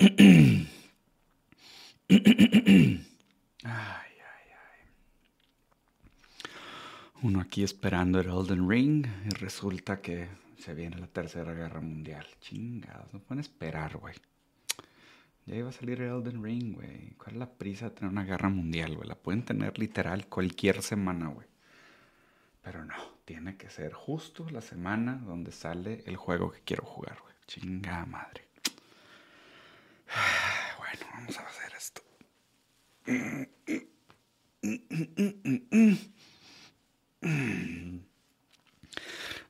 ay, 0.00 0.68
ay, 3.64 4.14
ay. 4.14 4.80
Uno 7.22 7.40
aquí 7.40 7.64
esperando 7.64 8.20
el 8.20 8.28
Elden 8.28 8.68
Ring 8.68 9.06
y 9.26 9.30
resulta 9.30 10.00
que 10.00 10.28
se 10.56 10.74
viene 10.74 10.98
la 10.98 11.08
Tercera 11.08 11.52
Guerra 11.52 11.80
Mundial. 11.80 12.24
Chingados, 12.40 13.12
no 13.12 13.18
pueden 13.18 13.40
esperar, 13.40 13.96
güey. 13.96 14.14
Ya 15.46 15.56
iba 15.56 15.70
a 15.70 15.72
salir 15.72 16.00
el 16.00 16.10
Elden 16.10 16.44
Ring, 16.44 16.74
güey. 16.74 17.14
¿Cuál 17.16 17.32
es 17.32 17.38
la 17.38 17.50
prisa 17.50 17.88
de 17.88 17.96
tener 17.96 18.12
una 18.12 18.24
guerra 18.24 18.50
mundial, 18.50 18.94
güey? 18.94 19.08
La 19.08 19.16
pueden 19.16 19.44
tener 19.44 19.78
literal 19.80 20.28
cualquier 20.28 20.80
semana, 20.82 21.28
güey. 21.28 21.48
Pero 22.62 22.84
no, 22.84 22.94
tiene 23.24 23.56
que 23.56 23.68
ser 23.68 23.94
justo 23.94 24.48
la 24.50 24.60
semana 24.60 25.16
donde 25.16 25.50
sale 25.50 26.04
el 26.06 26.16
juego 26.16 26.52
que 26.52 26.60
quiero 26.60 26.84
jugar, 26.84 27.18
güey. 27.20 27.34
Chinga 27.46 28.06
madre. 28.06 28.47
Vamos 31.18 31.36
a 31.36 31.46
hacer 31.48 31.72
esto. 31.76 32.02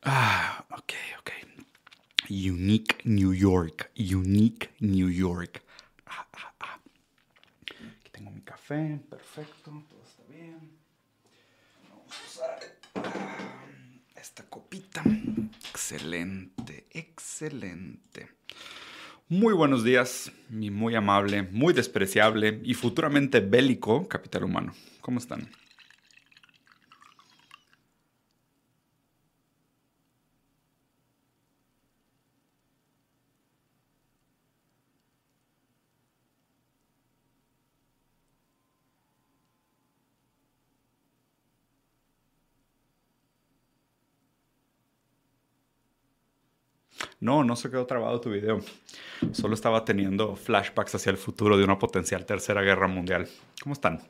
Ah, 0.03 0.65
ok, 0.71 0.93
ok. 1.21 1.31
Unique 2.31 3.03
New 3.05 3.35
York. 3.35 3.91
Unique 3.99 4.71
New 4.81 5.11
York. 5.11 5.63
Ah, 6.07 6.27
ah, 6.33 6.55
ah. 6.61 6.81
Aquí 8.01 8.11
tengo 8.13 8.31
mi 8.31 8.41
café. 8.41 8.99
Perfecto. 9.11 9.71
Todo 9.91 10.03
está 10.05 10.23
bien. 10.33 10.79
Vamos 11.91 12.15
a 12.19 12.25
usar 12.27 12.59
esta 14.17 14.43
copita. 14.45 15.03
Excelente, 15.69 16.87
excelente. 16.93 18.39
Muy 19.31 19.53
buenos 19.53 19.85
días, 19.85 20.33
mi 20.49 20.71
muy 20.71 20.95
amable, 20.95 21.43
muy 21.43 21.75
despreciable 21.75 22.63
y 22.65 22.73
futuramente 22.73 23.41
bélico 23.41 24.09
capital 24.09 24.45
humano. 24.45 24.73
¿Cómo 25.03 25.19
están? 25.19 25.51
No, 47.21 47.43
no 47.43 47.57
se 47.57 47.71
quedó 47.71 47.87
trabado 47.87 48.21
tu 48.21 48.31
video. 48.31 48.61
Solo 49.33 49.55
estaba 49.55 49.85
teniendo 49.85 50.37
flashbacks 50.37 50.95
hacia 50.95 51.11
el 51.11 51.17
futuro 51.17 51.57
de 51.57 51.65
una 51.65 51.79
potencial 51.79 52.25
tercera 52.25 52.63
guerra 52.63 52.87
mundial. 52.87 53.29
¿Cómo 53.63 53.73
están? 53.73 54.01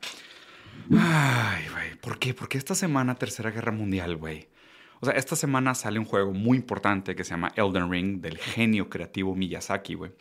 Ay, 0.91 1.67
güey. 1.71 1.95
¿Por 1.99 2.19
qué? 2.19 2.33
¿Por 2.33 2.47
qué 2.47 2.57
esta 2.57 2.75
semana 2.75 3.15
tercera 3.15 3.49
guerra 3.51 3.71
mundial, 3.71 4.15
güey? 4.15 4.47
O 5.01 5.05
sea, 5.05 5.15
esta 5.15 5.35
semana 5.35 5.75
sale 5.75 5.97
un 5.97 6.05
juego 6.05 6.33
muy 6.33 6.57
importante 6.57 7.15
que 7.15 7.23
se 7.23 7.31
llama 7.31 7.51
Elden 7.55 7.89
Ring 7.89 8.21
del 8.21 8.37
genio 8.37 8.89
creativo 8.89 9.35
Miyazaki, 9.35 9.95
güey. 9.95 10.11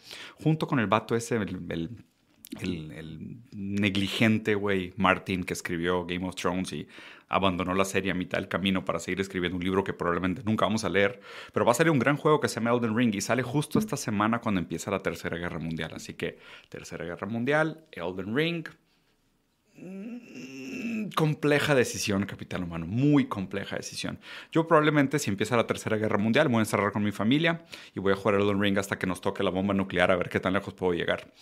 Junto 0.43 0.67
con 0.67 0.79
el 0.79 0.87
vato 0.87 1.17
ese, 1.17 1.37
el, 1.37 2.05
el 2.61 3.43
negligente, 3.53 4.55
güey, 4.55 4.95
Martin, 4.97 5.45
que 5.45 5.53
escribió 5.53 6.07
Game 6.07 6.27
of 6.27 6.37
Thrones 6.37 6.73
y 6.73 6.87
abandonó 7.29 7.75
la 7.75 7.85
serie 7.85 8.11
a 8.11 8.15
mitad 8.15 8.39
del 8.39 8.49
camino 8.49 8.85
para 8.85 8.99
seguir 8.99 9.21
escribiendo 9.21 9.57
un 9.57 9.65
libro 9.65 9.85
que 9.85 9.93
probablemente 9.93 10.43
nunca 10.45 10.65
vamos 10.65 10.85
a 10.85 10.89
leer, 10.89 11.21
pero 11.53 11.65
va 11.65 11.73
a 11.73 11.75
salir 11.75 11.91
un 11.91 11.99
gran 11.99 12.17
juego 12.17 12.41
que 12.41 12.49
se 12.49 12.57
llama 12.57 12.71
Elden 12.71 12.97
Ring 12.97 13.15
y 13.15 13.21
sale 13.21 13.43
justo 13.43 13.79
esta 13.79 13.97
semana 13.97 14.41
cuando 14.41 14.61
empieza 14.61 14.91
la 14.91 15.01
Tercera 15.01 15.37
Guerra 15.37 15.59
Mundial. 15.59 15.93
Así 15.95 16.15
que 16.15 16.39
Tercera 16.69 17.05
Guerra 17.05 17.27
Mundial, 17.27 17.85
Elden 17.93 18.35
Ring. 18.35 18.69
Mm, 19.81 21.11
compleja 21.15 21.75
decisión, 21.75 22.27
Capitán 22.27 22.65
Humano, 22.65 22.87
muy 22.87 23.27
compleja 23.27 23.77
decisión. 23.77 24.19
Yo 24.51 24.67
probablemente 24.67 25.19
si 25.21 25.31
empieza 25.31 25.57
la 25.57 25.67
Tercera 25.67 25.97
Guerra 25.97 26.19
Mundial 26.19 26.49
voy 26.49 26.59
a 26.59 26.61
encerrar 26.61 26.91
con 26.91 27.05
mi 27.05 27.13
familia 27.13 27.65
y 27.95 28.01
voy 28.01 28.13
a 28.13 28.17
jugar 28.17 28.41
Elden 28.41 28.61
Ring 28.61 28.79
hasta 28.79 28.99
que 28.99 29.07
nos 29.07 29.21
toque 29.21 29.45
la 29.45 29.51
bomba 29.51 29.75
nuclear 29.75 30.11
a 30.11 30.17
ver 30.17 30.29
qué 30.29 30.41
tan 30.41 30.55
lejos 30.55 30.75
puedo 30.75 30.95
llegar. 30.95 31.33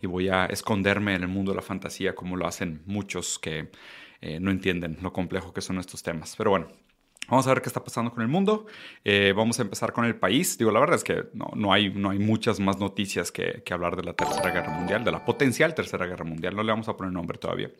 Y 0.00 0.06
voy 0.06 0.28
a 0.28 0.46
esconderme 0.46 1.14
en 1.14 1.22
el 1.22 1.28
mundo 1.28 1.52
de 1.52 1.56
la 1.56 1.62
fantasía 1.62 2.14
como 2.14 2.36
lo 2.36 2.46
hacen 2.46 2.82
muchos 2.86 3.38
que 3.38 3.70
eh, 4.26 4.40
no 4.40 4.50
entienden 4.50 4.96
lo 5.02 5.12
complejo 5.12 5.52
que 5.52 5.60
son 5.60 5.78
estos 5.78 6.02
temas. 6.02 6.34
Pero 6.34 6.48
bueno, 6.48 6.68
Vamos 7.28 7.46
a 7.46 7.54
ver 7.54 7.62
qué 7.62 7.70
está 7.70 7.82
pasando 7.82 8.12
con 8.12 8.20
el 8.22 8.28
mundo. 8.28 8.66
Eh, 9.02 9.32
vamos 9.34 9.58
a 9.58 9.62
empezar 9.62 9.94
con 9.94 10.04
el 10.04 10.14
país. 10.14 10.58
Digo, 10.58 10.70
la 10.70 10.78
verdad 10.78 10.96
es 10.96 11.04
que 11.04 11.24
no, 11.32 11.50
no, 11.54 11.72
hay, 11.72 11.88
no 11.88 12.10
hay 12.10 12.18
muchas 12.18 12.60
más 12.60 12.78
noticias 12.78 13.32
que, 13.32 13.62
hablar 13.70 13.96
de 13.96 14.02
la 14.02 14.12
Tercera 14.12 14.50
Guerra 14.50 14.70
Mundial, 14.70 15.04
de 15.04 15.10
la 15.10 15.24
potencial 15.24 15.74
Tercera 15.74 16.04
Guerra 16.04 16.26
Mundial. 16.26 16.54
No 16.54 16.62
le 16.62 16.70
vamos 16.70 16.86
a 16.86 16.98
poner 16.98 17.14
nombre 17.14 17.38
todavía. 17.38 17.70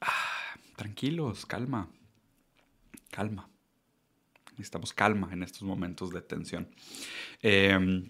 Ah, 0.00 0.54
tranquilos, 0.76 1.46
calma. 1.46 1.88
Calma. 3.10 3.48
Necesitamos 4.52 4.92
calma 4.92 5.30
en 5.32 5.42
estos 5.42 5.62
momentos 5.62 6.12
de 6.12 6.22
tensión. 6.22 6.68
Eh, 7.42 8.08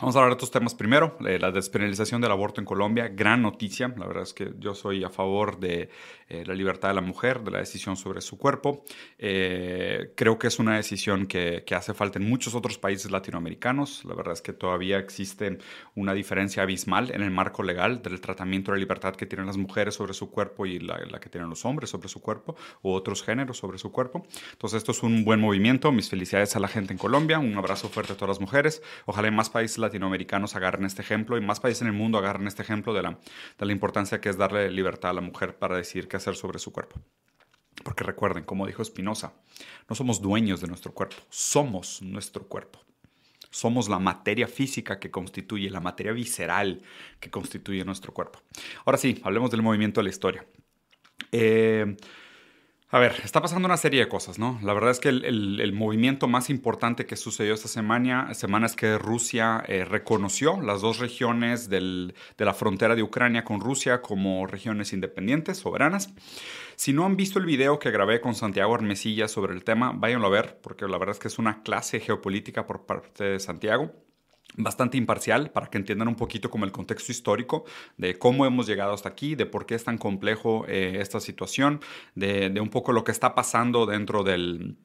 Vamos 0.00 0.16
a 0.16 0.18
hablar 0.18 0.32
de 0.32 0.38
estos 0.38 0.50
temas 0.50 0.74
primero. 0.74 1.16
Eh, 1.24 1.38
la 1.38 1.52
despenalización 1.52 2.20
del 2.20 2.32
aborto 2.32 2.60
en 2.60 2.64
Colombia, 2.64 3.06
gran 3.08 3.42
noticia. 3.42 3.94
La 3.96 4.06
verdad 4.06 4.24
es 4.24 4.34
que 4.34 4.52
yo 4.58 4.74
soy 4.74 5.04
a 5.04 5.08
favor 5.08 5.60
de 5.60 5.88
eh, 6.28 6.42
la 6.44 6.54
libertad 6.54 6.88
de 6.88 6.94
la 6.94 7.00
mujer, 7.00 7.42
de 7.42 7.52
la 7.52 7.58
decisión 7.58 7.96
sobre 7.96 8.20
su 8.20 8.36
cuerpo. 8.36 8.84
Eh, 9.18 10.12
creo 10.16 10.36
que 10.36 10.48
es 10.48 10.58
una 10.58 10.74
decisión 10.74 11.26
que, 11.26 11.62
que, 11.64 11.76
hace 11.76 11.94
falta 11.94 12.18
en 12.18 12.28
muchos 12.28 12.56
otros 12.56 12.76
países 12.76 13.12
latinoamericanos. 13.12 14.04
La 14.04 14.14
verdad 14.14 14.32
es 14.32 14.42
que 14.42 14.52
todavía 14.52 14.98
existe 14.98 15.58
una 15.94 16.12
diferencia 16.12 16.64
abismal 16.64 17.12
en 17.12 17.22
el 17.22 17.30
marco 17.30 17.62
legal 17.62 18.02
del 18.02 18.20
tratamiento 18.20 18.72
de 18.72 18.78
la 18.78 18.80
libertad 18.80 19.14
que 19.14 19.26
tienen 19.26 19.46
las 19.46 19.56
mujeres 19.56 19.94
sobre 19.94 20.12
su 20.12 20.28
cuerpo 20.28 20.66
y 20.66 20.80
la, 20.80 20.98
la 21.08 21.20
que 21.20 21.28
tienen 21.28 21.48
los 21.48 21.64
hombres 21.64 21.90
sobre 21.90 22.08
su 22.08 22.20
cuerpo 22.20 22.56
u 22.82 22.90
otros 22.90 23.22
géneros 23.22 23.58
sobre 23.58 23.78
su 23.78 23.92
cuerpo. 23.92 24.26
Entonces 24.52 24.78
esto 24.78 24.90
es 24.90 25.04
un 25.04 25.24
buen 25.24 25.38
movimiento. 25.38 25.92
Mis 25.92 26.10
felicidades 26.10 26.56
a 26.56 26.58
la 26.58 26.68
gente 26.68 26.92
en 26.92 26.98
Colombia. 26.98 27.38
Un 27.38 27.56
abrazo 27.56 27.88
fuerte 27.88 28.14
a 28.14 28.16
todas 28.16 28.30
las 28.30 28.40
mujeres. 28.40 28.82
Ojalá 29.06 29.28
en 29.28 29.36
más 29.36 29.50
países 29.50 29.78
latinoamericanos 29.78 29.93
agarren 30.54 30.84
este 30.84 31.02
ejemplo 31.02 31.36
y 31.36 31.40
más 31.40 31.60
países 31.60 31.82
en 31.82 31.88
el 31.88 31.94
mundo 31.94 32.18
agarren 32.18 32.46
este 32.46 32.62
ejemplo 32.62 32.92
de 32.94 33.02
la, 33.02 33.18
de 33.58 33.66
la 33.66 33.72
importancia 33.72 34.20
que 34.20 34.28
es 34.28 34.36
darle 34.36 34.70
libertad 34.70 35.10
a 35.10 35.14
la 35.14 35.20
mujer 35.20 35.56
para 35.56 35.76
decir 35.76 36.08
qué 36.08 36.16
hacer 36.16 36.34
sobre 36.36 36.58
su 36.58 36.72
cuerpo. 36.72 37.00
Porque 37.82 38.04
recuerden, 38.04 38.44
como 38.44 38.66
dijo 38.66 38.84
Spinoza, 38.84 39.34
no 39.88 39.96
somos 39.96 40.20
dueños 40.20 40.60
de 40.60 40.68
nuestro 40.68 40.92
cuerpo, 40.92 41.16
somos 41.28 42.02
nuestro 42.02 42.46
cuerpo. 42.46 42.80
Somos 43.50 43.88
la 43.88 44.00
materia 44.00 44.48
física 44.48 44.98
que 44.98 45.12
constituye, 45.12 45.70
la 45.70 45.80
materia 45.80 46.12
visceral 46.12 46.82
que 47.20 47.30
constituye 47.30 47.84
nuestro 47.84 48.12
cuerpo. 48.12 48.40
Ahora 48.84 48.98
sí, 48.98 49.20
hablemos 49.22 49.50
del 49.50 49.62
movimiento 49.62 50.00
de 50.00 50.04
la 50.04 50.10
historia. 50.10 50.44
Eh, 51.30 51.96
a 52.90 52.98
ver, 52.98 53.20
está 53.24 53.42
pasando 53.42 53.66
una 53.66 53.76
serie 53.76 54.00
de 54.00 54.08
cosas, 54.08 54.38
¿no? 54.38 54.60
La 54.62 54.72
verdad 54.72 54.92
es 54.92 55.00
que 55.00 55.08
el, 55.08 55.72
movimiento 55.72 56.28
más 56.28 56.48
importante 56.48 57.06
que 57.06 57.16
sucedió 57.16 57.54
esta 57.54 57.66
semana, 57.66 58.32
semana 58.34 58.66
es 58.66 58.76
que 58.76 58.98
Rusia 58.98 59.64
eh, 59.66 59.84
reconoció 59.84 60.60
las 60.60 60.80
dos 60.80 60.98
regiones 60.98 61.68
del, 61.68 62.14
de 62.38 62.44
la 62.44 62.54
frontera 62.54 62.94
de 62.94 63.02
Ucrania 63.02 63.44
con 63.44 63.60
Rusia 63.60 64.00
como 64.00 64.46
regiones 64.46 64.92
independientes, 64.92 65.58
soberanas. 65.58 66.14
Si 66.76 66.92
no 66.92 67.04
han 67.04 67.16
visto 67.16 67.38
el 67.38 67.46
video 67.46 67.78
que 67.78 67.90
grabé 67.90 68.20
con 68.20 68.34
Santiago 68.34 68.74
Armesilla 68.74 69.26
sobre 69.26 69.54
el 69.54 69.64
tema, 69.64 69.92
váyanlo 69.92 70.28
a 70.28 70.30
ver, 70.30 70.60
porque 70.62 70.86
la 70.86 70.98
verdad 70.98 71.14
es 71.14 71.18
que 71.18 71.28
es 71.28 71.38
una 71.38 71.62
clase 71.62 71.98
geopolítica 71.98 72.66
por 72.66 72.86
parte 72.86 73.24
de 73.24 73.40
Santiago 73.40 73.92
bastante 74.56 74.96
imparcial 74.96 75.50
para 75.50 75.68
que 75.68 75.78
entiendan 75.78 76.08
un 76.08 76.14
poquito 76.14 76.50
como 76.50 76.64
el 76.64 76.72
contexto 76.72 77.10
histórico 77.10 77.64
de 77.96 78.18
cómo 78.18 78.46
hemos 78.46 78.66
llegado 78.66 78.92
hasta 78.92 79.08
aquí, 79.08 79.34
de 79.34 79.46
por 79.46 79.66
qué 79.66 79.74
es 79.74 79.84
tan 79.84 79.98
complejo 79.98 80.64
eh, 80.68 80.98
esta 81.00 81.20
situación, 81.20 81.80
de, 82.14 82.50
de 82.50 82.60
un 82.60 82.68
poco 82.68 82.92
lo 82.92 83.04
que 83.04 83.12
está 83.12 83.34
pasando 83.34 83.86
dentro 83.86 84.22
del 84.22 84.76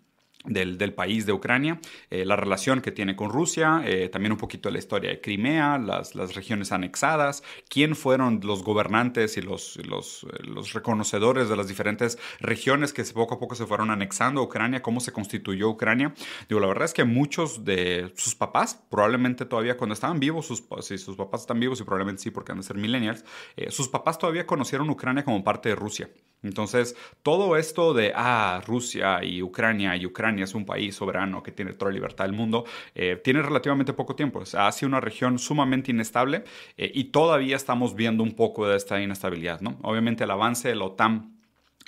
del, 0.45 0.93
país 0.93 1.25
de 1.25 1.33
Ucrania, 1.33 1.79
eh, 2.09 2.23
la 2.25 2.35
relación 2.35 2.81
que 2.81 2.91
tiene 2.91 3.15
con 3.15 3.29
Rusia, 3.29 3.81
eh, 3.85 4.09
también 4.09 4.31
un 4.31 4.37
poquito 4.37 4.69
de 4.69 4.73
la 4.73 4.79
historia 4.79 5.09
de 5.09 5.21
Crimea, 5.21 5.77
las, 5.77 6.15
las 6.15 6.33
regiones 6.33 6.71
anexadas, 6.71 7.43
quién 7.67 7.95
fueron 7.95 8.39
los 8.43 8.63
gobernantes 8.63 9.37
y 9.37 9.41
los, 9.41 9.77
los, 9.85 10.25
los, 10.43 10.73
reconocedores 10.73 11.49
de 11.49 11.57
las 11.57 11.67
diferentes 11.67 12.17
regiones 12.39 12.93
que 12.93 13.03
poco 13.03 13.35
a 13.35 13.39
poco 13.39 13.55
se 13.55 13.65
fueron 13.65 13.91
anexando 13.91 14.39
a 14.41 14.43
Ucrania, 14.43 14.81
cómo 14.81 14.99
se 15.01 15.11
constituyó 15.11 15.69
Ucrania. 15.69 16.13
Digo, 16.47 16.61
la 16.61 16.67
verdad 16.67 16.85
es 16.85 16.93
que 16.93 17.03
muchos 17.03 17.65
de 17.65 18.11
sus 18.15 18.35
papás, 18.35 18.81
probablemente 18.89 19.45
todavía 19.45 19.77
cuando 19.77 19.93
estaban 19.93 20.19
vivos, 20.19 20.47
si 20.81 20.97
sus 20.97 21.15
papás 21.17 21.41
están 21.41 21.59
vivos 21.59 21.81
y 21.81 21.83
probablemente 21.83 22.23
sí 22.23 22.31
porque 22.31 22.51
han 22.51 22.59
de 22.59 22.63
ser 22.63 22.77
millennials, 22.77 23.25
eh, 23.57 23.71
sus 23.71 23.89
papás 23.89 24.17
todavía 24.17 24.45
conocieron 24.45 24.89
Ucrania 24.89 25.23
como 25.25 25.43
parte 25.43 25.69
de 25.69 25.75
Rusia. 25.75 26.09
Entonces, 26.41 26.95
todo 27.23 27.57
esto 27.57 27.93
de, 27.93 28.13
ah, 28.15 28.61
Rusia 28.65 29.23
y 29.23 29.41
Ucrania 29.41 29.95
y 29.95 30.05
Ucrania 30.05 30.45
es 30.45 30.55
un 30.55 30.65
país 30.65 30.95
soberano 30.95 31.43
que 31.43 31.51
tiene 31.51 31.73
toda 31.73 31.91
la 31.91 31.95
libertad 31.95 32.25
del 32.25 32.33
mundo, 32.33 32.65
eh, 32.95 33.19
tiene 33.23 33.41
relativamente 33.41 33.93
poco 33.93 34.15
tiempo. 34.15 34.39
O 34.39 34.57
ha 34.57 34.71
sido 34.71 34.87
una 34.87 35.01
región 35.01 35.39
sumamente 35.39 35.91
inestable 35.91 36.43
eh, 36.77 36.91
y 36.93 37.05
todavía 37.05 37.55
estamos 37.55 37.95
viendo 37.95 38.23
un 38.23 38.33
poco 38.33 38.67
de 38.67 38.77
esta 38.77 39.01
inestabilidad, 39.01 39.61
¿no? 39.61 39.77
Obviamente 39.81 40.23
el 40.23 40.31
avance 40.31 40.69
de 40.69 40.75
la 40.75 40.85
OTAN 40.85 41.38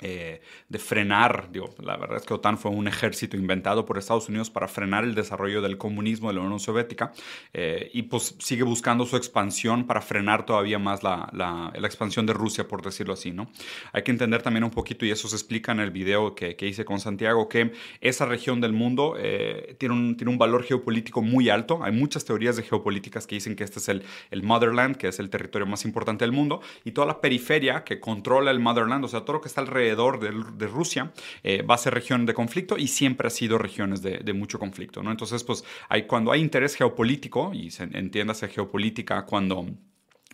eh, 0.02 0.42
de 0.68 0.80
frenar, 0.80 1.50
digo, 1.52 1.70
la 1.80 1.96
verdad 1.96 2.18
es 2.18 2.26
que 2.26 2.34
OTAN 2.34 2.58
fue 2.58 2.72
un 2.72 2.88
ejército 2.88 3.38
inventado 3.38 3.86
por 3.86 3.98
Estados 3.98 4.30
Unidos 4.30 4.50
para 4.50 4.68
frenar 4.68 5.04
el 5.04 5.14
desarrollo 5.14 5.62
del 5.62 5.78
comunismo 5.78 6.30
de 6.30 6.36
la 6.36 6.42
Unión 6.42 6.60
Soviética 6.60 7.14
eh, 7.54 7.90
y 7.94 8.04
pues 8.04 8.36
sigue 8.40 8.64
buscando 8.64 9.06
su 9.06 9.16
expansión 9.16 9.86
para 9.86 10.02
frenar 10.02 10.46
todavía 10.46 10.80
más 10.80 11.04
la, 11.04 11.30
la, 11.34 11.72
expansión 11.86 12.26
de 12.26 12.34
Rusia, 12.34 12.68
por 12.68 12.82
decirlo 12.82 13.14
así, 13.14 13.32
¿no? 13.32 13.52
Hay 13.94 14.04
que 14.04 14.12
entender 14.12 14.42
también 14.42 14.64
un 14.64 14.72
poquito, 14.72 15.06
y 15.06 15.12
eso 15.12 15.28
se 15.28 15.36
explica 15.36 15.72
en 15.72 15.80
el 15.80 15.92
video 15.92 16.34
que, 16.36 16.56
que 16.56 16.68
hice 16.68 16.86
con 16.86 17.00
Santiago, 17.00 17.50
que 17.50 17.74
esa 18.00 18.26
región 18.26 18.62
del 18.62 18.74
mundo 18.74 19.16
eh, 19.20 19.76
tiene, 19.78 19.94
un, 19.94 20.18
tiene 20.18 20.32
un 20.32 20.38
valor 20.38 20.64
geopolítico 20.64 21.22
muy 21.22 21.50
alto. 21.50 21.84
Hay 21.84 21.92
muchas 21.92 22.26
teorías 22.26 22.56
de 22.56 22.64
geopolíticas 22.64 23.28
que 23.28 23.36
dicen 23.36 23.56
que 23.56 23.64
este 23.64 23.80
es 23.80 23.90
el, 23.90 24.04
el 24.32 24.42
motherland, 24.42 24.96
que 24.96 25.10
es 25.10 25.20
el 25.20 25.30
territorio 25.30 25.68
más 25.68 25.86
importante 25.86 26.24
del 26.24 26.32
mundo, 26.32 26.62
y 26.86 26.92
toda 26.92 27.08
la 27.08 27.22
periferia 27.22 27.84
que 27.84 28.00
controla 28.00 28.52
el 28.52 28.60
motherland, 28.60 29.04
o 29.06 29.08
sea, 29.08 29.22
todo 29.22 29.34
lo 29.34 29.42
que 29.42 29.48
está 29.48 29.62
alrededor 29.62 29.91
de, 29.96 30.68
Rusia, 30.68 31.12
eh, 31.44 31.62
va 31.62 31.76
a 31.76 31.78
ser 31.78 31.94
región 31.94 32.26
de 32.26 32.34
conflicto 32.34 32.78
y 32.78 32.88
siempre 32.88 33.28
ha 33.28 33.32
sido 33.32 33.58
regiones 33.58 34.02
de, 34.02 34.34
mucho 34.34 34.60
conflicto. 34.60 35.04
¿no? 35.04 35.12
Entonces, 35.12 35.44
pues 35.44 35.64
cuando 36.08 36.32
hay 36.32 36.42
interés 36.42 36.76
geopolítico, 36.76 37.52
y 37.54 37.72
se 37.72 37.84
entiéndase 37.84 38.48
geopolítica 38.48 39.26
cuando 39.26 39.66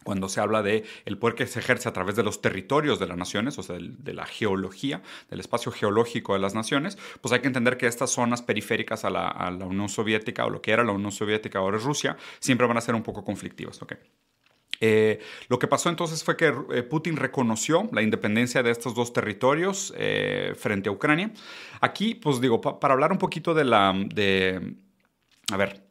cuando 0.07 0.29
se 0.29 0.39
habla 0.39 0.63
de 0.63 0.85
el 1.03 1.17
poder 1.17 1.35
que 1.35 1.45
se 1.47 1.59
ejerce 1.59 1.89
a 1.89 1.91
través 1.91 2.15
de 2.15 2.23
los 2.23 2.39
territorios 2.41 2.97
de 2.97 3.07
las 3.07 3.17
naciones, 3.17 3.59
o 3.59 3.63
sea, 3.63 3.75
de, 3.77 4.13
la 4.13 4.25
geología, 4.25 5.01
del 5.29 5.41
espacio 5.41 5.69
geológico 5.69 6.31
de 6.31 6.39
las 6.39 6.55
naciones, 6.55 6.97
pues 7.19 7.33
hay 7.33 7.41
que 7.41 7.47
entender 7.47 7.75
que 7.75 7.87
estas 7.87 8.11
zonas 8.11 8.41
periféricas 8.41 9.03
a 9.03 9.09
la, 9.09 9.27
a 9.27 9.51
la 9.51 9.65
Unión 9.65 9.89
Soviética, 9.89 10.45
o 10.45 10.49
lo 10.49 10.61
que 10.61 10.71
era 10.71 10.85
la 10.85 10.93
Unión 10.93 11.11
Soviética, 11.11 11.59
ahora 11.59 11.75
es 11.75 11.83
Rusia, 11.83 12.15
siempre 12.39 12.65
van 12.67 12.77
a 12.77 12.81
ser 12.81 12.95
un 12.95 13.03
poco 13.03 13.25
conflictivas. 13.25 13.81
¿okay? 13.81 13.97
Eh, 14.79 15.19
lo 15.49 15.59
que 15.59 15.67
pasó 15.67 15.89
entonces 15.89 16.23
fue 16.23 16.37
que 16.37 16.53
eh, 16.71 16.83
Putin 16.83 17.15
reconoció 17.15 17.89
la 17.91 18.01
independencia 18.01 18.63
de 18.63 18.71
estos 18.71 18.93
dos 18.93 19.13
territorios 19.13 19.93
eh, 19.97 20.53
frente 20.57 20.89
a 20.89 20.91
Ucrania. 20.91 21.31
Aquí, 21.81 22.15
pues 22.15 22.41
digo, 22.41 22.61
para 22.61 22.93
hablar 22.93 23.11
un 23.11 23.17
poquito 23.17 23.53
de 23.53 23.65
la... 23.65 23.93
De, 23.95 24.75
a 25.51 25.57
ver, 25.57 25.86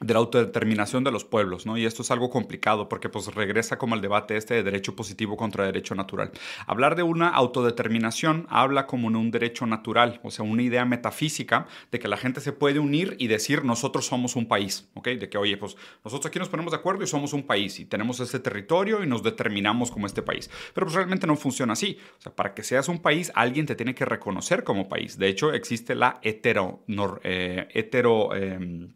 de 0.00 0.12
la 0.12 0.18
autodeterminación 0.18 1.04
de 1.04 1.12
los 1.12 1.24
pueblos, 1.24 1.66
¿no? 1.66 1.78
Y 1.78 1.86
esto 1.86 2.02
es 2.02 2.10
algo 2.10 2.28
complicado 2.28 2.88
porque 2.88 3.08
pues 3.08 3.32
regresa 3.32 3.78
como 3.78 3.94
al 3.94 4.00
debate 4.00 4.36
este 4.36 4.54
de 4.54 4.64
derecho 4.64 4.96
positivo 4.96 5.36
contra 5.36 5.66
derecho 5.66 5.94
natural. 5.94 6.32
Hablar 6.66 6.96
de 6.96 7.04
una 7.04 7.28
autodeterminación 7.28 8.46
habla 8.50 8.88
como 8.88 9.08
en 9.08 9.14
un 9.14 9.30
derecho 9.30 9.66
natural, 9.66 10.20
o 10.24 10.32
sea, 10.32 10.44
una 10.44 10.62
idea 10.62 10.84
metafísica 10.84 11.68
de 11.92 12.00
que 12.00 12.08
la 12.08 12.16
gente 12.16 12.40
se 12.40 12.52
puede 12.52 12.80
unir 12.80 13.14
y 13.20 13.28
decir 13.28 13.64
nosotros 13.64 14.06
somos 14.06 14.34
un 14.34 14.48
país, 14.48 14.90
¿ok? 14.94 15.10
De 15.10 15.28
que, 15.28 15.38
oye, 15.38 15.56
pues 15.56 15.76
nosotros 16.04 16.26
aquí 16.26 16.40
nos 16.40 16.48
ponemos 16.48 16.72
de 16.72 16.78
acuerdo 16.78 17.04
y 17.04 17.06
somos 17.06 17.32
un 17.32 17.44
país 17.44 17.78
y 17.78 17.84
tenemos 17.84 18.18
ese 18.18 18.40
territorio 18.40 19.04
y 19.04 19.06
nos 19.06 19.22
determinamos 19.22 19.92
como 19.92 20.08
este 20.08 20.22
país. 20.22 20.50
Pero 20.74 20.86
pues 20.86 20.96
realmente 20.96 21.28
no 21.28 21.36
funciona 21.36 21.74
así. 21.74 21.98
O 22.18 22.20
sea, 22.20 22.34
para 22.34 22.52
que 22.52 22.64
seas 22.64 22.88
un 22.88 22.98
país, 22.98 23.30
alguien 23.36 23.64
te 23.64 23.76
tiene 23.76 23.94
que 23.94 24.04
reconocer 24.04 24.64
como 24.64 24.88
país. 24.88 25.18
De 25.18 25.28
hecho, 25.28 25.52
existe 25.52 25.94
la 25.94 26.18
hetero... 26.20 26.82
Eh, 27.22 27.68
em, 27.74 28.88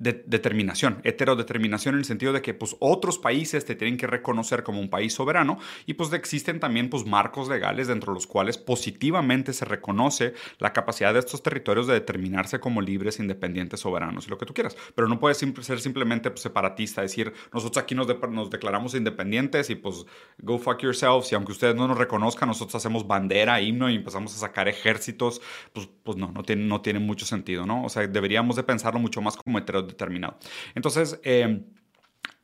de, 0.00 0.24
determinación, 0.26 1.00
heterodeterminación 1.04 1.94
en 1.94 1.98
el 2.00 2.04
sentido 2.06 2.32
de 2.32 2.40
que 2.40 2.54
pues, 2.54 2.74
otros 2.80 3.18
países 3.18 3.66
te 3.66 3.74
tienen 3.74 3.98
que 3.98 4.06
reconocer 4.06 4.62
como 4.62 4.80
un 4.80 4.88
país 4.88 5.12
soberano 5.12 5.58
y 5.84 5.94
pues 5.94 6.10
existen 6.14 6.58
también 6.58 6.88
pues, 6.88 7.04
marcos 7.04 7.48
legales 7.48 7.86
dentro 7.86 8.12
de 8.12 8.16
los 8.16 8.26
cuales 8.26 8.56
positivamente 8.56 9.52
se 9.52 9.66
reconoce 9.66 10.32
la 10.58 10.72
capacidad 10.72 11.12
de 11.12 11.20
estos 11.20 11.42
territorios 11.42 11.86
de 11.86 11.94
determinarse 11.94 12.60
como 12.60 12.80
libres, 12.80 13.20
independientes, 13.20 13.80
soberanos 13.80 14.26
y 14.26 14.30
lo 14.30 14.38
que 14.38 14.46
tú 14.46 14.54
quieras. 14.54 14.74
Pero 14.94 15.06
no 15.06 15.20
puedes 15.20 15.36
ser 15.36 15.80
simplemente 15.80 16.30
pues, 16.30 16.40
separatista, 16.40 17.02
decir 17.02 17.34
nosotros 17.52 17.82
aquí 17.82 17.94
nos, 17.94 18.06
declaramos 18.50 18.94
independientes 18.94 19.68
y 19.68 19.74
pues 19.74 20.06
go 20.38 20.58
fuck 20.58 20.80
yourselves 20.80 21.30
y 21.30 21.34
aunque 21.34 21.52
ustedes 21.52 21.74
no 21.74 21.86
nos 21.86 21.98
reconozcan, 21.98 22.48
nosotros 22.48 22.74
hacemos 22.74 23.06
bandera, 23.06 23.60
himno 23.60 23.90
y 23.90 23.96
empezamos 23.96 24.34
a 24.34 24.38
sacar 24.38 24.66
ejércitos, 24.66 25.42
pues, 25.74 25.90
pues 26.02 26.16
no, 26.16 26.32
no 26.32 26.42
tiene, 26.42 26.64
no 26.64 26.80
tiene 26.80 27.00
mucho 27.00 27.26
sentido, 27.26 27.66
¿no? 27.66 27.84
O 27.84 27.90
sea, 27.90 28.06
deberíamos 28.06 28.56
de 28.56 28.62
pensarlo 28.62 28.98
mucho 28.98 29.20
más 29.20 29.36
como 29.36 29.58
heterodeterminación 29.58 29.89
determinado. 29.90 30.38
Entonces, 30.74 31.20
eh, 31.24 31.60